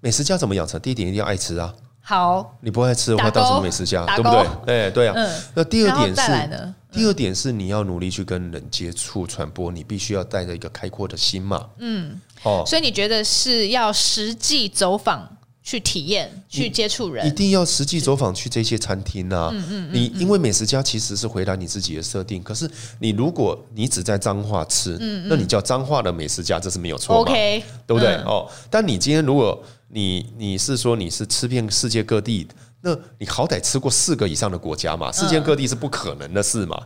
[0.00, 0.78] 美食家怎么养成？
[0.80, 1.74] 第一点一定要爱吃啊。
[2.06, 4.04] 好，你不爱吃的话，当什么美食家？
[4.14, 4.46] 对不对？
[4.66, 5.14] 哎，对啊。
[5.54, 6.74] 那第二点是。
[6.92, 11.66] 第二点是你要努力去跟人接触传播，你必须要带着一个开阔的心嘛。
[11.78, 15.28] 嗯，哦，所以你觉得是要实际走访
[15.60, 19.50] 去体验、去接触人，一定要实际走访去这些餐厅啊。
[19.52, 28.14] 嗯嗯，你因为美食家其实是回答你自己的设定，可是你如果你只在彰化吃，那你叫彰化的美食家，这是没有错嘛？OK，对不对？
[28.18, 32.48] 哦，但你今天如果你你是说你是吃遍世界各地。
[32.86, 35.10] 那你好歹吃过四个以上的国家嘛？
[35.10, 36.78] 世界各地是不可能的事嘛？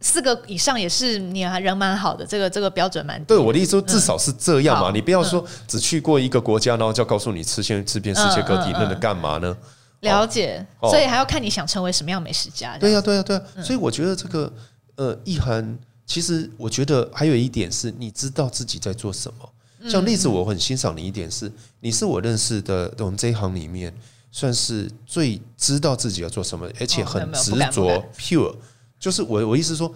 [0.00, 3.24] 四个以上也是你还人蛮好的，这个这个标准蛮。
[3.24, 4.90] 对，我的意思说，至少是这样嘛。
[4.92, 9.56] 你不要说只去过一个国家，然后就告诉你吃遍吃遍世界各地，那能干嘛呢？
[10.00, 12.76] 了解，所以还要看你想成为什么样美食家。
[12.76, 13.42] 对呀，对呀，对呀。
[13.64, 14.52] 所以我觉得这个
[14.96, 19.48] 呃，意涵其实我觉得还有一点是，你知道自己在做什么。
[19.86, 23.92] 像例子，我很欣赏你一点是，你是我认识的我们这一行里面。
[24.30, 28.54] 算是最知道自己要做什么，而且很执着 pure。
[29.00, 29.90] 就是我我意思说，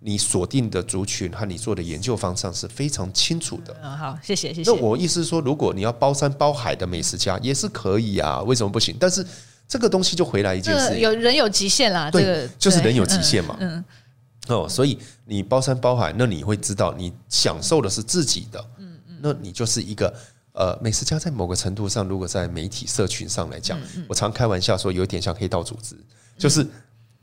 [0.00, 3.74] 你锁定的族群和你做的研究方向是非常清楚的。
[3.80, 4.68] 嗯，好，谢谢谢谢。
[4.68, 8.96] 那我意思是说，如果你要包山包海的美食家也是可以啊，为什么不行？
[8.98, 9.24] 但是
[9.68, 12.10] 这个东西就回来一件事，有人有极限啦。
[12.10, 13.56] 对，就是人有极限嘛。
[13.60, 13.82] 嗯。
[14.48, 18.64] 哦，所以你包山包海，那你会知道你享受的是自己的。
[19.20, 20.12] 那你就是一个。
[20.58, 25.94] 呃，美食家在某个程度上，如果在媒体社群上来讲，我常开玩笑说，有一点像黑道组织，
[26.38, 26.66] 就是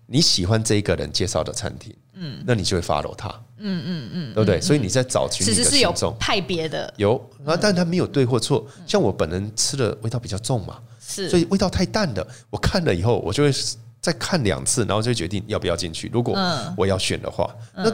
[0.06, 4.62] 你喜欢这一个人介绍的餐厅，嗯，那你就会 follow 他，嗯嗯嗯，对不对？
[4.62, 8.67] 所以你在找寻你的群众，派别的有啊，但他没有对或错。
[8.86, 13.51] 像我本人吃的味道比较重嘛，是，所以味道太淡的，我看了以后，我就会
[13.99, 16.08] 再看两次，然后就决定要不要进去。
[16.13, 16.38] 如果
[16.77, 17.91] 我要选的话，那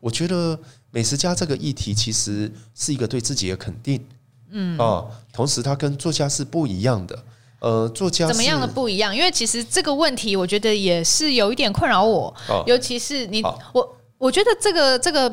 [0.00, 0.58] 我觉得
[0.90, 4.04] 美食家这个议题其实是一个对自己的肯定。
[4.50, 7.24] 嗯啊，同时他跟作家是不一样的。
[7.60, 9.14] 呃，作家怎么样的不一样？
[9.14, 12.34] 因为其实这个问题，我觉得也是有一点困扰我。
[12.48, 15.28] 哦、尤其是你，哦、我我觉得这个这个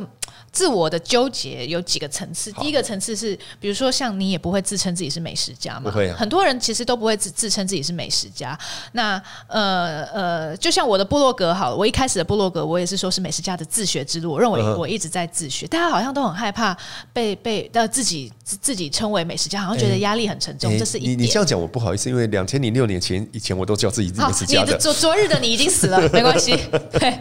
[0.56, 2.50] 自我的纠结有几个层次。
[2.54, 5.92] 第一个层次是，比如说像你也不会自称自己是美食家嘛。
[6.18, 8.58] 很多人其实都不会自自称自己是美食家。
[8.94, 16.76] 那呃呃，就像我的部落格好了，我一开始的部落格我也是说是美食家的自学之路，我认为我一直在自学，大家好像都很害怕
[17.12, 20.72] 被被呃自己自自己称为美食家，好像觉得压力很沉重。
[20.72, 21.18] 欸、这是一点。
[21.18, 24.72] 你你这样讲我不好意思，因为两千零六年前以前我都叫自己是美食家的。
[24.72, 26.58] 的昨昨日的你已经死了， 没关系。
[26.94, 27.20] 对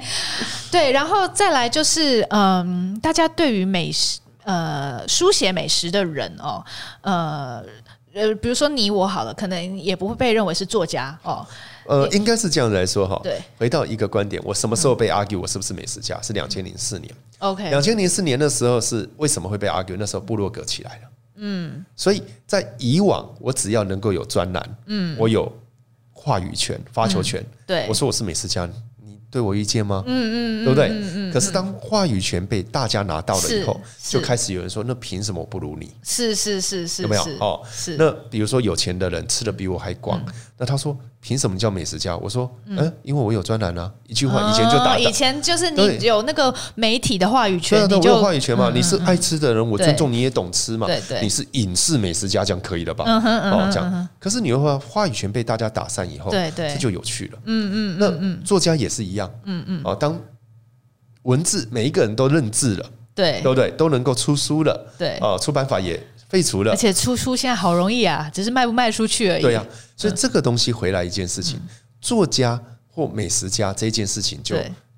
[0.70, 6.64] 对，然后再来就是嗯，大家对于美食呃书写美食的人哦，
[7.02, 7.64] 呃
[8.12, 11.44] 呃，比如说你我好了，可能也不会被认为是作家哦。
[11.86, 13.20] 呃，应该是这样来说哈。
[13.22, 16.20] 对，回到一个观点，我什么时候被 argue 我是不是美食家？
[16.22, 17.12] 是两千零四年。
[17.40, 19.96] OK，两千零四年的时候是为什么会被 argue？
[19.98, 21.02] 那时候部落格起来了。
[21.36, 25.52] 嗯，所以在以往，我只要能够有专栏，嗯，我有
[26.12, 28.70] 话语权、发球权，对，我说我是美食家。
[29.34, 30.04] 对我意见吗？
[30.06, 30.86] 嗯嗯，对不对？
[30.90, 37.22] 嗯嗯可是当话语权被大家拿到了以后，就开始有人说：“那凭什么我不如你？”是是是是，有没有？
[37.40, 37.96] 哦，是。
[37.96, 40.24] 那比如说有钱的人吃的比我还广，
[40.56, 44.98] 那他说：“凭什么叫美食家？”我说：“嗯，因为我有专栏啊。”一句话，以前就打。
[44.98, 48.70] 以前就是你有那个媒体的话语权，对，我有话语权嘛。
[48.74, 50.86] 你是爱吃的人，我尊重你也懂吃嘛。
[50.86, 53.04] 对对，你是影视美食家，这样可以了吧？
[53.06, 54.08] 哦，这样。
[54.20, 57.38] 可是你的话话语权被大家打散以后，对对，这就有趣了。
[57.46, 59.30] 嗯嗯，那作家也是一样。
[59.44, 60.20] 嗯嗯，哦，当
[61.22, 63.70] 文字每一个人都认字了，对，对不对？
[63.70, 69.42] 都能够出书了，对，哦，出版法也废除了，而且出书现在好容易啊，只是卖不卖出去而已。
[69.42, 69.64] 对呀，
[69.96, 71.60] 所以这个东西回来一件事情，
[72.00, 74.56] 作家或美食家这件事情就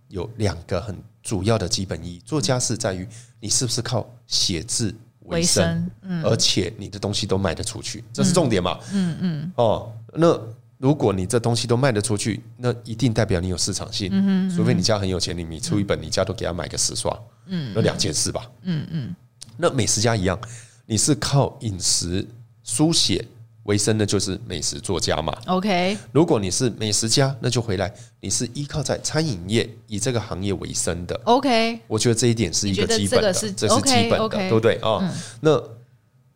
[0.09, 2.23] 有两个很主要的基本意义。
[2.25, 3.07] 作家是在于
[3.41, 8.79] 你是不是靠写字为生，嗯，而且你的东西都卖得出去，这是重点嘛？
[8.93, 10.41] 嗯嗯，哦，那。
[10.79, 14.11] 如果你这东西都卖得出去，那一定代表你有市场性。
[14.13, 17.19] 嗯哼，除非你家很有钱，你你出一本，你家都给他买个十刷。
[17.47, 18.47] 嗯，那两件事吧。
[18.61, 19.17] 嗯嗯，
[19.57, 20.39] 那美食家一样，
[20.87, 22.27] 你是靠饮食
[22.63, 23.25] 书写
[23.65, 25.37] 为生的，就是美食作家嘛。
[25.47, 31.21] OK，如果你是美食家，那就回来，你是依靠在餐饮业以这个行业为生的。
[31.25, 35.13] OK，我觉得这一点是一个基本的，这是基本的，对不对啊？
[35.41, 35.63] 那。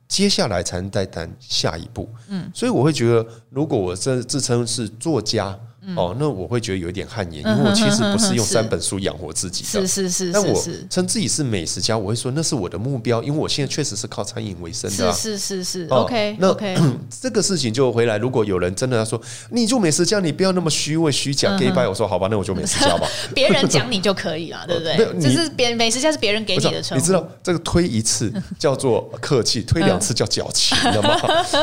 [0.08, 5.56] 接下来才能再谈下一步，嗯，所以我会觉得，如果我这自称是作家。
[5.97, 10.33] 哦，那我会觉得有一点汗颜，因为我其实不是用三本书养活自己的，是是是。
[10.33, 15.87] 但我称自己是美食家，我会说那是我的目标，因为我现在确实是靠餐饮为生的，是是是是。
[15.88, 16.55] OK，那
[17.21, 23.09] 这个事情就回来，如果有人真的要说你做美食家，你不要那么虚伪虚假，，gay 拜我说好吧，那我就美食家吧。
[23.35, 25.21] 别人讲你就可以了，对不对？
[25.21, 27.01] 就是别美食家是别人给你的称呼。
[27.01, 31.16] 你知道这个推一次叫做客气，推两次叫矫情，你知道吗？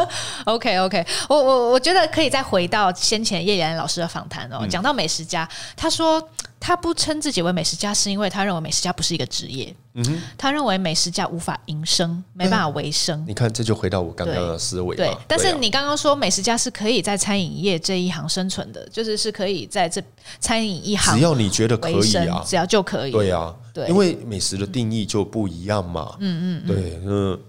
[0.46, 6.26] OK OK，我我我觉得可以再回到先前叶岩老师的访谈哦，讲到美食家，他说
[6.60, 9.76] 他不称自己为美食家，是因为他认为美食家不是一个职业。
[9.94, 13.24] 嗯哼，他认为美食家无法营生，没办法维生。
[13.28, 14.96] 你看，这就回到我刚刚的思维。
[14.96, 20.02] 对，但是你刚刚说美食家是可以在餐饮业这一行生存的，就是是可以在这
[20.40, 23.12] 餐饮一行，只要你觉得可以啊，只要就可以。
[23.12, 26.16] 对啊，对，因为美食的定义就不一样嘛。
[26.20, 27.40] 嗯嗯，对，嗯，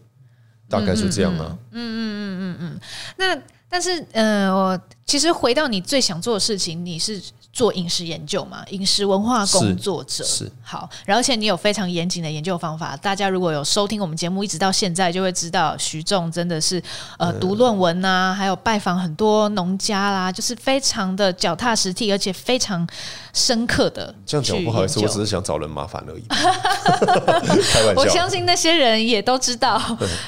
[0.71, 1.57] 大概就这样啊。
[1.73, 2.81] 嗯嗯嗯嗯嗯，
[3.17, 3.43] 那。
[3.71, 8.63] 但是，呃，我其实回到你最想做的事情，你是做饮食研究嘛？
[8.69, 12.95] 饮食文化工作者是，是好，而且你有非常严谨的研究方法。
[12.99, 16.81] 大家如果有收听我们节目一直到现在，就会知道徐仲真的是
[17.17, 22.87] 呃读论文啊，还有拜访很多农家啦，就是非常的脚踏实地，而且非常
[23.33, 24.15] 深刻的。
[24.27, 26.23] 这样讲不好意思，我只是想找人麻烦而已。
[26.29, 29.81] 开玩笑，我相信那些人也都知道。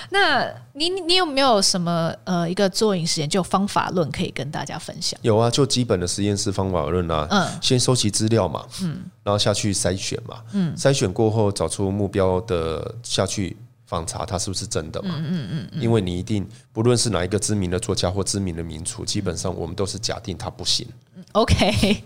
[0.09, 0.49] 那。
[0.73, 5.19] 你你有没有什么呃一个做饮食研究方法论可以跟大家分享？
[5.23, 13.57] 有啊，就基本的实验室方法论啊，嗯，先收集资料嘛，嗯，然后下去筛选嘛，嗯，筛选过后找出目标的下去
[13.87, 20.87] 访查它是不是真的嘛，嗯嗯嗯，嗯，因为你一定不论是哪一个知名的作家或知名的名厨，基本上我们都是假定它不行
[21.33, 22.03] ，OK，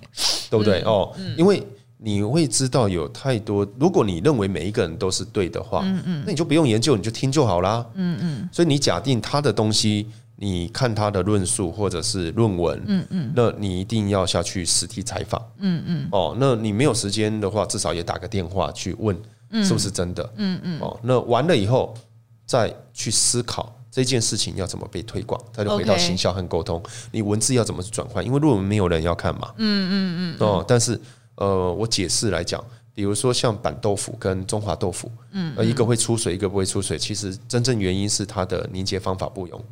[0.50, 0.80] 对不对？
[0.82, 1.66] 嗯、哦，因为。
[1.96, 7.86] 你会知道有太多，如果你认为每一个人都是对的话，嗯嗯，那你就不用研究，你就听就好啦。
[7.94, 8.48] 嗯嗯。
[8.52, 16.08] 所以你假定他的东西，你看他的论述或者是论文，嗯嗯，那你一定要下去实地采访，嗯嗯。
[16.12, 19.16] 哦，那你没有时间的话，至少也打个电话去问，
[19.62, 20.32] 是不是真的？
[20.36, 20.80] 嗯嗯。
[20.80, 21.94] 哦，那完了以后
[22.46, 26.82] 再去思考这件事情要怎么被推广，他就回到行销和沟通。
[27.12, 28.24] 你文字要怎么去转换？
[28.24, 29.52] 因为论文没有人要看嘛。
[29.56, 30.46] 嗯嗯嗯。
[30.46, 31.00] 哦，但是。
[31.36, 32.64] 呃，我解释来讲，
[32.94, 36.96] 比如说像板豆腐跟中华豆腐，嗯，呃，一个会出水，一个不会出水。
[36.96, 39.64] 其实真正原因是它的凝结方法不用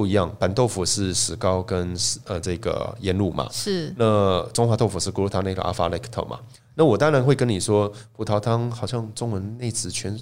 [0.00, 0.34] 不一样。
[0.38, 1.94] 板豆腐是石膏跟
[2.24, 3.92] 呃这个盐乳嘛，是。
[3.98, 6.40] 那中华豆腐是 glutamate 和 alpha lacto 嘛，
[6.74, 10.18] 那我当然会跟你说，葡萄汤好像中文内词全。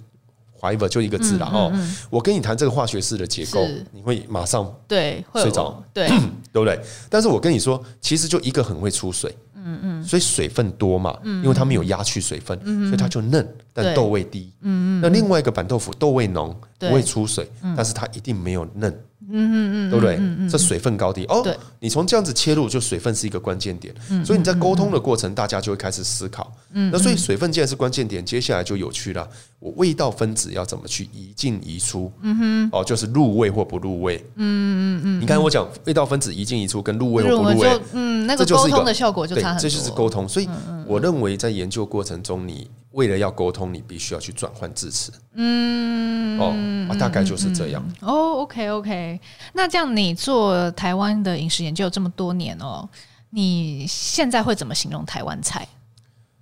[0.61, 1.73] Fiber 就一个字了哦，
[2.11, 6.09] 我跟你谈这个化学式的结构，你会马上对睡着，对
[6.53, 6.77] 对不对？
[7.09, 12.59] 但是我跟你说，其实就一个很会出水，嗯嗯，所以水分多嘛，因为它没有压去水分，
[12.89, 15.01] 所以它就嫩，但豆味低，嗯嗯。
[15.01, 18.93] 那另外一个板豆腐豆味浓，不会出水，但是它一定没有嫩。
[19.31, 20.19] 嗯嗯嗯，对不对？
[20.49, 21.45] 这水分高低哦，
[21.79, 23.95] 你从这样子切入，就水分是一个关键点。
[24.25, 26.53] 所以你在沟通的过程，大家就会开始思考。
[26.73, 29.29] 嗯，那所以水分既然是关键点，接下来就有趣了。
[29.61, 32.13] 我味道分子要怎么去移进移出？
[32.23, 34.17] 嗯哼，哦，就是入味或不入味。
[34.37, 39.63] 嗯嗯嗯，你看我讲味道分子移进移出跟入味或不入味，嗯，那个沟通的效果就差很多。
[39.63, 40.29] 这就是沟通。
[40.29, 40.49] 所以
[40.87, 45.13] 我认为在研究过程中，你为了要沟通，你必须要去转换字词。
[45.35, 47.83] 嗯，哦，大概就是这样。
[48.01, 49.21] 哦，OK OK。
[49.53, 52.89] 那这样你做台湾的饮食研究这么多年哦，
[53.31, 55.67] 你现在会怎么形容台湾菜？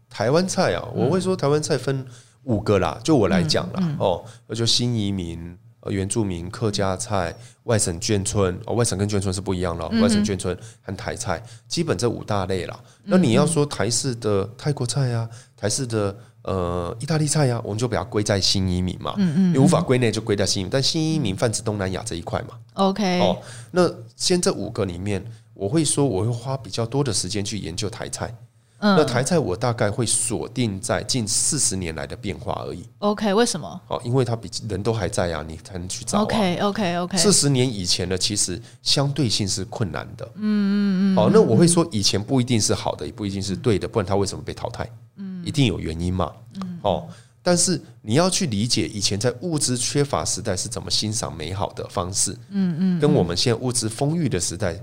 [0.08, 2.06] 台湾菜啊，我会说台湾菜分。
[2.46, 4.24] 五个啦，就我来讲啦，嗯嗯、哦，
[4.54, 7.34] 就新移民、原住民、客家菜、
[7.64, 12.78] 外省眷村，哦，外省跟眷村是不一样的，嗯、外省眷村和台菜，基本这五大类啦。
[13.02, 16.16] 那你要说台式的泰国菜、啊，台式的
[16.46, 23.36] 呃意大利菜呀、啊，我们就把它归在新移民嘛，嗯嗯，你无法归类就归在新移民，但新移民泛指东南亚这一块嘛，OK，哦，
[23.72, 25.22] 那先这五个里面，
[25.54, 28.34] 我会说我会花比较多的时间去研究台菜。
[28.78, 32.84] 嗯那台菜我大概会锁定在近四十年来的变化而已。
[32.98, 33.80] OK，为什么？
[33.88, 36.20] 哦，因为它比人都还在啊，你才能去找。
[36.22, 37.16] OK，OK，OK。
[37.16, 40.30] 四十年以前的其实相对性是困难的。
[40.34, 41.16] 嗯嗯嗯。
[41.16, 44.86] 好，那我会说以前不一定是好的，也不一定是对的，不然它为什么被淘汰？
[45.16, 46.30] 嗯，一定有原因嘛。
[46.60, 46.78] 嗯。
[46.82, 47.08] 哦，
[47.42, 52.32] 但是你要去理解以前在物质缺乏时代是怎么欣赏美好的方式。
[52.50, 53.00] 嗯嗯。
[53.00, 54.78] 跟我们现在物质丰裕的时代。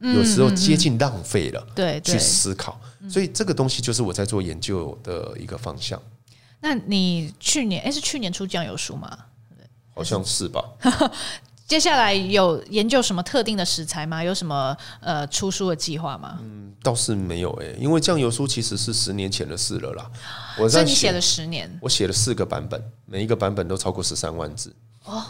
[0.00, 6.00] 有时候接近浪费了，对，去思考，所以这个东西就是我在做研究的一个方向。
[6.60, 9.18] 那你去年哎，是去年出酱油书吗？
[9.92, 10.62] 好像是吧。
[11.68, 14.24] 接下来有研究什么特定的食材吗？
[14.24, 16.38] 有什么呃出书的计划吗？
[16.40, 20.10] 嗯，倒是没有哎，因为酱油书其实是十年前的事了啦。
[20.58, 24.74] 我在你写了十年，我写了四个版本，每一个版本都超过十三万字。
[25.04, 25.22] 哦。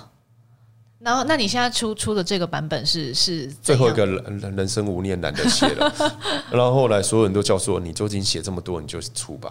[1.00, 5.92] 然后，那你现在出出的这个版本是是最后一个人人生无念，懒得写了。
[6.50, 9.48] 然后后来所有人都叫说：“你究竟写这么多，你就出吧。”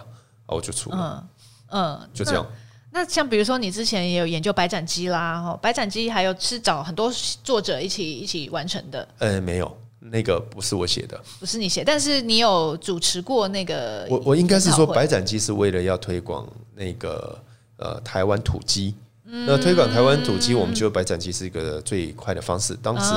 [0.47, 1.25] 然后我就出了。
[1.71, 2.45] 嗯嗯，就这样。
[2.45, 2.66] 那，
[2.97, 9.07] 那像比如说，你之前也有研究白斩鸡啦，哈，白斩鸡还有是找很多作者一起一起完成的。
[9.19, 14.07] 呃，没有，那个不是我写的，不是你写，但是你有主持过那个。
[14.09, 17.37] 我我应该是说，白斩鸡是为了要推广那个
[17.77, 18.95] 呃台湾土鸡。
[19.29, 22.75] 那推广台湾土鸡，我们觉得白斩鸡是一个最快的方式。
[22.81, 23.11] 当时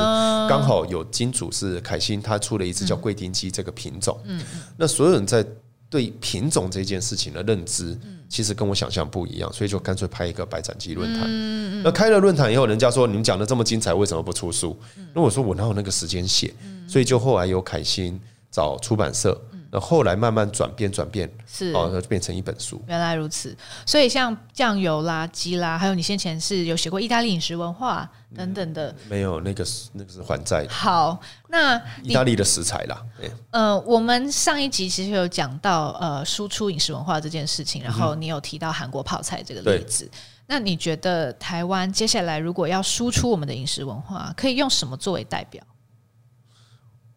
[0.47, 4.21] 刚好有金主是凯欣，他出了一只叫贵丁鸡这个品种。
[4.25, 4.45] 嗯
[4.77, 5.43] 那所有人在
[5.91, 11.83] 对品种这件事情的认知，其实跟我想象不一样，所以就干脆拍一个白斩鸡论坛。
[11.83, 14.79] 那开了论坛以后，人家说你们讲的这么精彩，为什么不出书？
[15.13, 16.55] 那我说我哪有那个时间写？
[16.87, 18.19] 所以就后来有凯欣
[18.51, 19.39] 找出版社。
[19.73, 22.83] 那后来慢慢转变转变，是哦，就变成一本书。
[22.89, 23.57] 原来如此，
[23.87, 28.95] 所以像酱油啦、鸡啦，还有你先前是有写过意大利饮食文化等等的。
[29.09, 30.67] 没有，那个是那个是还债。
[30.69, 33.01] 好，那意大利的食材啦。
[33.53, 40.05] 呃，我们上一集其实有讲到呃输出饮食文化这件事情，然后你有提到韩国泡菜这个例子。
[40.05, 40.11] 对
[40.47, 45.63] 那你觉得台湾接下来如果要输出我们的饮食文化，可以用什么作为代表？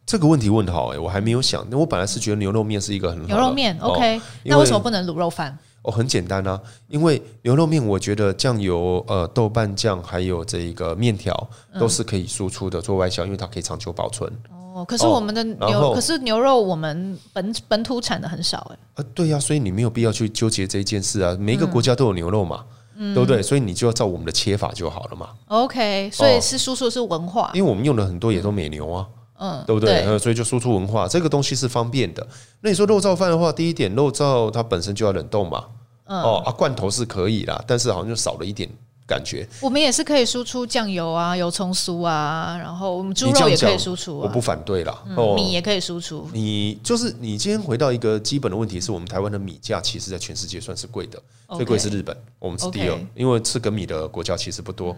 [0.06, 1.66] 这个问题问得好哎，我还没有想。
[1.70, 4.22] 那我本来是觉得牛肉面是一个很好牛肉面，OK。
[4.43, 5.58] 那为什么不能卤肉饭？
[5.84, 14.32] 哦，很简单啊，因为牛肉面，我觉得酱油、呃豆瓣酱还有这个面条都是可以输出的，做外销，因为它可以长久保存。
[14.74, 18.78] 哦，可是我们的牛，可是牛肉我们本本土产的很少哎。
[18.95, 21.36] 啊，对呀，所以你没有必要去纠结这一件事啊。
[21.38, 22.64] 每一个国家都有牛肉嘛，
[22.97, 23.43] 对不对？
[23.43, 25.32] 所以你就要照我们的切法就好了嘛。
[25.49, 29.06] OK，所以是输出是文化，因为我们用的很多也都美牛啊。
[29.10, 29.22] 嗯，
[29.65, 30.03] 对不对？
[30.03, 32.25] 对，所以就输出文化这个东西是方便的。
[32.61, 35.65] 那你说肉燥饭的话，第一点，肉燥它本身就要冷冻嘛。
[36.05, 38.69] 嗯、哦啊，罐头是可以啦，但是好像就少了一点
[39.06, 39.47] 感觉。
[39.62, 44.24] 我们也是可以输出酱油啊、油葱酥啊，然后我们猪肉也可以输出、啊。
[44.24, 46.28] 我不反对啦，嗯哦、米也可以输出。
[46.34, 51.22] 你就是你今天回到一个基本的问题，是我们台湾的米价其实在全世界算是贵的.
[51.56, 54.95] 最贵是日本，我们是第二.因为吃梗米的国家其实不多。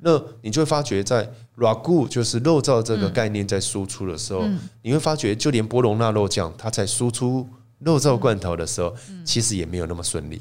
[0.00, 1.28] 那你就会发觉，在
[1.58, 4.44] ragu 就是肉燥这个概念在输出的时候，
[4.80, 7.44] 你会发觉，就连波隆纳肉酱，它在输出
[7.80, 8.94] 肉燥罐头的时候，
[9.24, 10.40] 其实也没有那么顺利。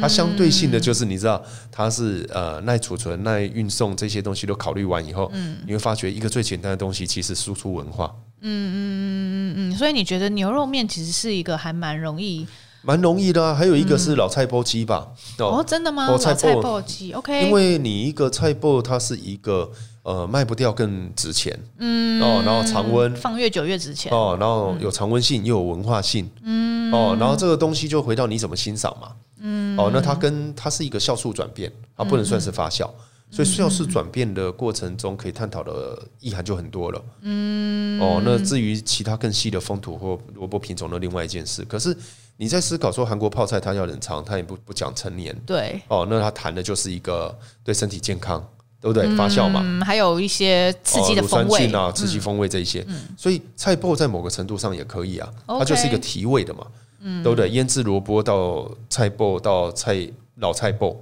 [0.00, 8.14] 它相对性的就是，你知道，它是呃耐储存、耐运送这些东西都考虑完以后，嗯你会发觉一个最简单的东西，其实输出文化。
[8.40, 12.46] 嗯嗯嗯嗯嗯，所以你觉得牛肉面其实是一个还蛮容易。
[12.82, 13.52] 蛮容易的啊。
[13.52, 15.08] 还有一个是老菜脯鸡吧？
[15.38, 16.06] 哦，真的吗？
[16.08, 17.44] 老菜脯鸡，OK。
[17.44, 19.68] 因为你一个菜脯，它是一个
[20.04, 29.08] 呃卖不掉更值钱，嗯哦，然后常温放越久越值钱哦，然后有常温性又有文化性，嗯哦，然后这个东西就回到你怎么欣赏嘛，
[29.40, 32.88] 嗯哦，那它跟它是一个酵素转变，它不能算是发酵。
[33.30, 37.04] 所以酵素转变的过程中，可以探讨的意涵就很多了。
[37.20, 41.62] 嗯，哦，那至于其他更细的风土或萝卜品种的另外一件事。
[41.66, 41.94] 可是
[42.38, 45.36] 你在思考说，韩国泡菜它要冷藏，它也不不讲陈年。
[45.44, 45.78] 对。
[45.88, 48.42] 哦，那它谈的就是一个对身体健康，
[48.80, 49.14] 对不对？
[49.14, 49.60] 发酵嘛。
[49.62, 51.44] 嗯，还有一些刺激的风味。
[51.44, 52.82] 乳酸菌啊，刺激风味这一些。
[52.88, 53.08] 嗯。
[53.14, 56.66] 所以菜脯在某个程度上也可以啊，它就是一个提味的嘛。
[57.08, 57.22] 嗯。
[57.22, 57.48] 对不对？
[57.50, 60.06] 腌制萝卜到菜脯到菜
[60.36, 60.96] 老菜脯。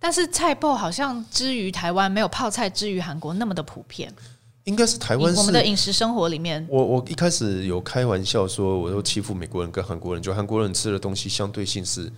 [0.00, 4.08] 但是菜脯好像之于台湾没有泡菜之于韩国那么的普遍，
[4.62, 6.64] 应该是台湾我们的饮食生活里面。
[6.70, 12.12] 我我一开始有开玩笑说，我都欺负美国人跟韩国人，就韩国人吃的东西相对性是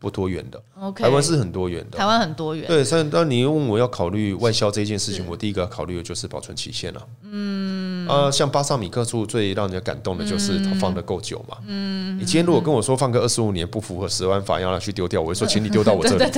[0.00, 0.60] 不多元的。
[0.80, 2.66] OK，台湾是很多元的，台湾很多元。
[2.66, 7.06] 对，所以当你问我要考虑外销这件事情，我第一个要考虑的就是保存期限了。
[7.22, 11.58] 嗯，啊，像巴萨米克醋最让人家感动的就是它放的够久嘛。
[11.66, 16.30] 嗯，你今天如果跟我说放个二十五年不符合十万法要拿去丢掉，我会说 请你丢到我这里，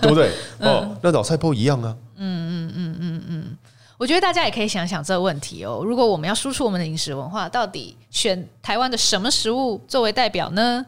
[0.00, 0.32] 对不对？
[0.60, 1.94] 哦，那老菜脯一样啊。
[2.16, 3.56] 嗯嗯嗯嗯嗯，
[3.98, 5.82] 我觉得大家也可以想想这个问题哦。
[5.84, 10.84] 如果我们要输出我们的饮食文化，到底选台湾的什么食物作为代表呢？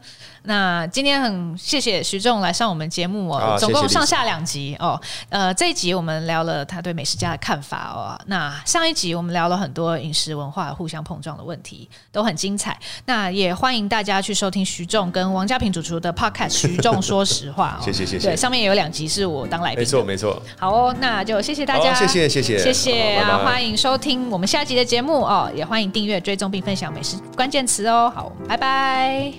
[0.47, 5.01] 那今天很谢谢徐仲来上我们节目哦，总共上下两集哦。
[5.29, 8.13] 呃，这一集我们聊了他对美食家的看法哦。
[8.27, 12.79] 那上一集我们聊了很多饮食文化互相碰撞的问题，都很精彩。
[13.05, 17.83] 那也欢迎大家去收听徐仲跟王家平主厨的 Podcast 《徐仲说实话》哦。
[17.83, 18.27] 谢谢谢谢。
[18.27, 19.79] 对，上面也有两集是我当来宾。
[19.79, 20.39] 没错没错。
[20.59, 23.39] 好哦，那就谢谢大家，谢谢谢谢谢谢啊！
[23.43, 28.11] 欢迎收听我们下集的节目哦，也欢迎订阅、追踪并分享美食关键词哦。
[28.15, 29.33] 好拜拜。